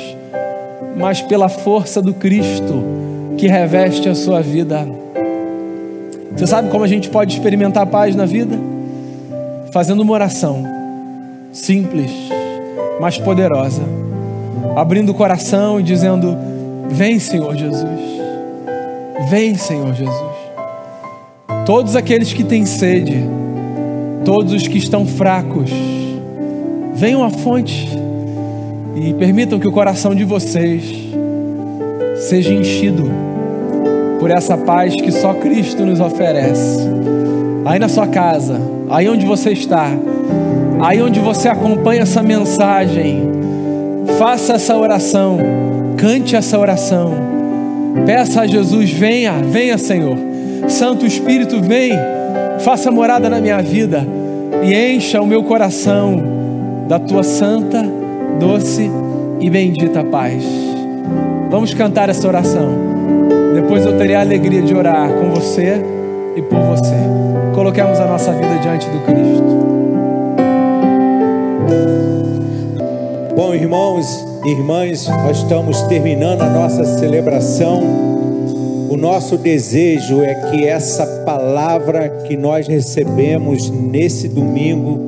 mas 0.94 1.22
pela 1.22 1.48
força 1.48 2.02
do 2.02 2.12
Cristo 2.12 2.84
que 3.38 3.48
reveste 3.48 4.10
a 4.10 4.14
sua 4.14 4.42
vida. 4.42 4.86
Você 6.36 6.46
sabe 6.46 6.68
como 6.70 6.84
a 6.84 6.88
gente 6.88 7.08
pode 7.08 7.34
experimentar 7.34 7.86
paz 7.86 8.16
na 8.16 8.24
vida? 8.24 8.58
Fazendo 9.70 10.00
uma 10.00 10.12
oração 10.12 10.64
simples, 11.52 12.10
mas 13.00 13.18
poderosa, 13.18 13.82
abrindo 14.74 15.10
o 15.10 15.14
coração 15.14 15.78
e 15.78 15.82
dizendo: 15.82 16.36
Vem, 16.88 17.18
Senhor 17.18 17.54
Jesus, 17.54 18.00
vem, 19.30 19.54
Senhor 19.54 19.94
Jesus. 19.94 20.32
Todos 21.64 21.94
aqueles 21.94 22.32
que 22.32 22.42
têm 22.42 22.66
sede, 22.66 23.22
todos 24.24 24.52
os 24.52 24.66
que 24.66 24.78
estão 24.78 25.06
fracos, 25.06 25.70
venham 26.94 27.22
à 27.22 27.30
fonte 27.30 27.88
e 28.96 29.14
permitam 29.14 29.58
que 29.58 29.68
o 29.68 29.72
coração 29.72 30.14
de 30.14 30.24
vocês 30.24 30.82
seja 32.16 32.52
enchido 32.52 33.31
por 34.22 34.30
essa 34.30 34.56
paz 34.56 34.94
que 34.94 35.10
só 35.10 35.34
Cristo 35.34 35.84
nos 35.84 35.98
oferece. 35.98 36.88
Aí 37.64 37.76
na 37.80 37.88
sua 37.88 38.06
casa, 38.06 38.56
aí 38.88 39.08
onde 39.08 39.26
você 39.26 39.50
está, 39.50 39.88
aí 40.80 41.02
onde 41.02 41.18
você 41.18 41.48
acompanha 41.48 42.02
essa 42.02 42.22
mensagem, 42.22 43.28
faça 44.20 44.52
essa 44.52 44.76
oração, 44.76 45.38
cante 45.96 46.36
essa 46.36 46.56
oração, 46.56 47.12
peça 48.06 48.42
a 48.42 48.46
Jesus: 48.46 48.92
venha, 48.92 49.32
venha, 49.42 49.76
Senhor. 49.76 50.16
Santo 50.68 51.04
Espírito, 51.04 51.60
vem, 51.60 51.90
faça 52.60 52.92
morada 52.92 53.28
na 53.28 53.40
minha 53.40 53.60
vida 53.60 54.06
e 54.62 54.72
encha 54.72 55.20
o 55.20 55.26
meu 55.26 55.42
coração 55.42 56.22
da 56.86 57.00
tua 57.00 57.24
santa, 57.24 57.84
doce 58.38 58.88
e 59.40 59.50
bendita 59.50 60.04
paz. 60.04 60.44
Vamos 61.50 61.74
cantar 61.74 62.08
essa 62.08 62.28
oração. 62.28 62.91
Depois 63.54 63.84
eu 63.84 63.96
terei 63.98 64.14
a 64.14 64.20
alegria 64.20 64.62
de 64.62 64.74
orar 64.74 65.12
com 65.12 65.30
você 65.30 65.82
e 66.34 66.42
por 66.42 66.58
você. 66.60 66.94
Coloquemos 67.54 68.00
a 68.00 68.06
nossa 68.06 68.32
vida 68.32 68.58
diante 68.58 68.88
do 68.88 68.98
Cristo. 69.04 69.62
Bom, 73.36 73.54
irmãos 73.54 74.26
e 74.44 74.50
irmãs, 74.50 75.06
nós 75.06 75.38
estamos 75.38 75.82
terminando 75.82 76.40
a 76.40 76.48
nossa 76.48 76.84
celebração. 76.84 77.82
O 78.88 78.96
nosso 78.96 79.36
desejo 79.36 80.22
é 80.22 80.34
que 80.34 80.66
essa 80.66 81.06
palavra 81.24 82.08
que 82.26 82.36
nós 82.36 82.66
recebemos 82.66 83.68
nesse 83.70 84.28
domingo 84.28 84.98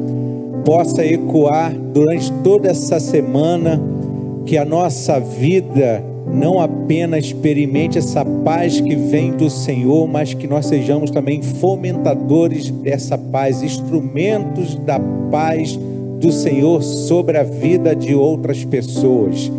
possa 0.65 1.05
ecoar 1.05 1.73
durante 1.73 2.31
toda 2.43 2.71
essa 2.71 3.01
semana, 3.01 3.81
que 4.47 4.57
a 4.59 4.65
nossa 4.65 5.19
vida 5.19 6.03
não 6.35 6.61
apenas 6.61 7.27
experimente 7.27 7.97
essa 7.97 8.25
paz 8.25 8.81
que 8.81 8.97
vem 8.97 9.33
do 9.33 9.49
Senhor, 9.49 10.07
mas 10.09 10.35
que 10.35 10.47
nós 10.47 10.67
sejamos 10.67 11.11
também 11.11 11.41
fomentadores 11.41 12.71
dessa 12.71 13.17
paz, 13.17 13.63
instrumentos 13.63 14.75
da 14.75 14.99
paz 15.31 15.79
do 16.19 16.33
Senhor 16.33 16.83
sobre 16.83 17.39
a 17.39 17.43
vida 17.43 17.95
de 17.95 18.15
outras 18.15 18.65
pessoas. 18.65 19.51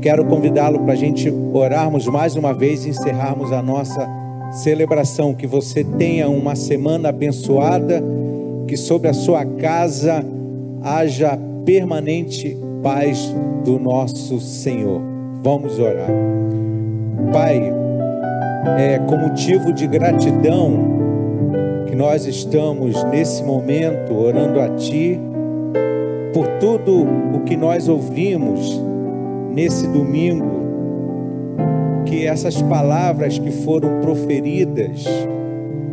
Quero 0.00 0.24
convidá-lo 0.24 0.80
para 0.80 0.94
a 0.94 0.96
gente 0.96 1.32
orarmos 1.52 2.06
mais 2.06 2.34
uma 2.34 2.52
vez 2.52 2.84
e 2.84 2.88
encerrarmos 2.88 3.52
a 3.52 3.62
nossa 3.62 4.08
celebração. 4.52 5.34
Que 5.34 5.46
você 5.46 5.84
tenha 5.84 6.28
uma 6.28 6.56
semana 6.56 7.10
abençoada, 7.10 8.02
que 8.66 8.76
sobre 8.76 9.08
a 9.08 9.14
sua 9.14 9.44
casa 9.44 10.24
haja 10.82 11.38
permanente 11.64 12.56
paz 12.82 13.32
do 13.64 13.78
nosso 13.78 14.40
Senhor. 14.40 15.11
Vamos 15.44 15.76
orar. 15.80 16.06
Pai, 17.32 17.72
é 18.78 19.00
com 19.00 19.16
motivo 19.16 19.72
de 19.72 19.88
gratidão 19.88 20.70
que 21.88 21.96
nós 21.96 22.26
estamos 22.26 23.02
nesse 23.04 23.42
momento 23.42 24.14
orando 24.14 24.60
a 24.60 24.68
Ti 24.76 25.18
por 26.32 26.46
tudo 26.60 27.04
o 27.34 27.40
que 27.40 27.56
nós 27.56 27.88
ouvimos 27.88 28.80
nesse 29.52 29.88
domingo, 29.88 30.62
que 32.06 32.24
essas 32.24 32.62
palavras 32.62 33.36
que 33.36 33.50
foram 33.50 34.00
proferidas 34.00 35.04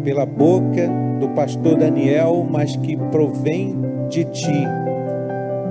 pela 0.03 0.27
boca 0.27 0.88
do 1.19 1.27
pastor 1.29 1.75
Daniel, 1.75 2.45
mas 2.47 2.75
que 2.75 2.95
provém 2.95 3.75
de 4.09 4.25
Ti, 4.25 4.67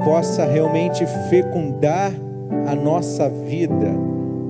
possa 0.05 0.45
realmente 0.47 1.07
fecundar 1.31 2.13
a 2.67 2.75
nossa 2.75 3.29
vida 3.29 3.95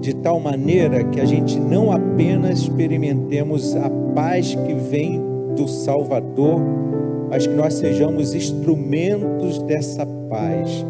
de 0.01 0.15
tal 0.15 0.39
maneira 0.39 1.05
que 1.05 1.21
a 1.21 1.25
gente 1.25 1.59
não 1.59 1.91
apenas 1.91 2.61
experimentemos 2.61 3.75
a 3.77 3.91
paz 4.15 4.55
que 4.55 4.75
vem 4.75 5.21
do 5.57 5.67
Salvador, 5.67 6.61
mas 7.29 7.47
que 7.47 7.55
nós 7.55 7.75
sejamos 7.75 8.35
instrumentos 8.35 9.59
dessa 9.63 10.07
paz, 10.31 10.87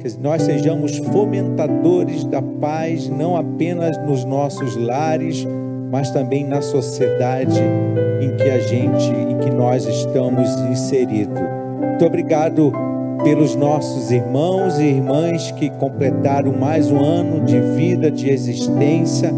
que 0.00 0.18
nós 0.20 0.42
sejamos 0.42 0.96
fomentadores 0.98 2.24
da 2.24 2.40
paz, 2.40 3.08
não 3.08 3.36
apenas 3.36 3.96
nos 4.06 4.24
nossos 4.24 4.76
lares, 4.76 5.46
mas 5.90 6.10
também 6.10 6.44
na 6.44 6.62
sociedade 6.62 7.60
em 8.20 8.36
que 8.36 8.50
a 8.50 8.58
gente, 8.58 9.10
em 9.10 9.38
que 9.38 9.50
nós 9.50 9.86
estamos 9.86 10.48
inseridos. 10.70 11.40
Muito 11.80 12.04
obrigado 12.04 12.72
pelos 13.22 13.54
nossos 13.54 14.10
irmãos 14.10 14.78
e 14.78 14.84
irmãs 14.84 15.50
que 15.52 15.70
completaram 15.70 16.52
mais 16.52 16.90
um 16.90 16.98
ano 16.98 17.44
de 17.44 17.58
vida, 17.60 18.10
de 18.10 18.30
existência. 18.30 19.32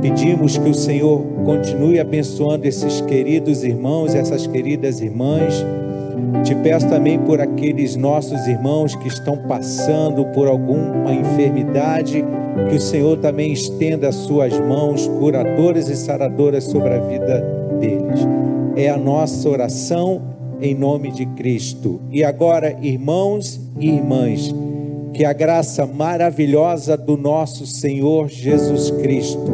Pedimos 0.00 0.56
que 0.56 0.68
o 0.68 0.74
Senhor 0.74 1.22
continue 1.44 1.98
abençoando 1.98 2.66
esses 2.66 3.00
queridos 3.00 3.64
irmãos, 3.64 4.14
essas 4.14 4.46
queridas 4.46 5.00
irmãs. 5.00 5.64
Te 6.44 6.54
peço 6.56 6.88
também 6.88 7.18
por 7.18 7.40
aqueles 7.40 7.96
nossos 7.96 8.46
irmãos 8.46 8.94
que 8.94 9.08
estão 9.08 9.36
passando 9.48 10.24
por 10.26 10.46
alguma 10.46 11.12
enfermidade, 11.12 12.24
que 12.68 12.76
o 12.76 12.80
Senhor 12.80 13.16
também 13.18 13.52
estenda 13.52 14.08
as 14.08 14.14
suas 14.14 14.58
mãos 14.60 15.06
curadoras 15.18 15.88
e 15.88 15.96
saradoras 15.96 16.64
sobre 16.64 16.94
a 16.94 17.00
vida 17.00 17.40
deles. 17.80 18.26
É 18.76 18.88
a 18.88 18.96
nossa 18.96 19.48
oração 19.48 20.37
em 20.60 20.74
nome 20.74 21.10
de 21.10 21.26
Cristo. 21.26 22.00
E 22.10 22.24
agora, 22.24 22.76
irmãos 22.82 23.60
e 23.78 23.88
irmãs, 23.88 24.54
que 25.12 25.24
a 25.24 25.32
graça 25.32 25.86
maravilhosa 25.86 26.96
do 26.96 27.16
nosso 27.16 27.66
Senhor 27.66 28.28
Jesus 28.28 28.90
Cristo, 28.90 29.50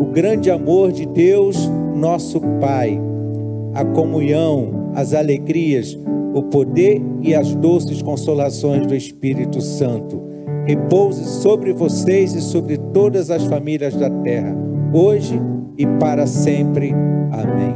o 0.00 0.06
grande 0.06 0.50
amor 0.50 0.92
de 0.92 1.06
Deus, 1.06 1.70
nosso 1.94 2.40
Pai, 2.60 3.00
a 3.74 3.84
comunhão, 3.84 4.90
as 4.94 5.14
alegrias, 5.14 5.98
o 6.34 6.42
poder 6.42 7.00
e 7.22 7.34
as 7.34 7.54
doces 7.54 8.02
consolações 8.02 8.86
do 8.86 8.94
Espírito 8.94 9.60
Santo 9.60 10.26
repouse 10.66 11.24
sobre 11.24 11.72
vocês 11.72 12.34
e 12.34 12.40
sobre 12.40 12.76
todas 12.76 13.30
as 13.30 13.44
famílias 13.44 13.94
da 13.94 14.10
terra, 14.10 14.54
hoje 14.92 15.40
e 15.78 15.86
para 15.98 16.26
sempre. 16.26 16.92
Amém. 17.30 17.74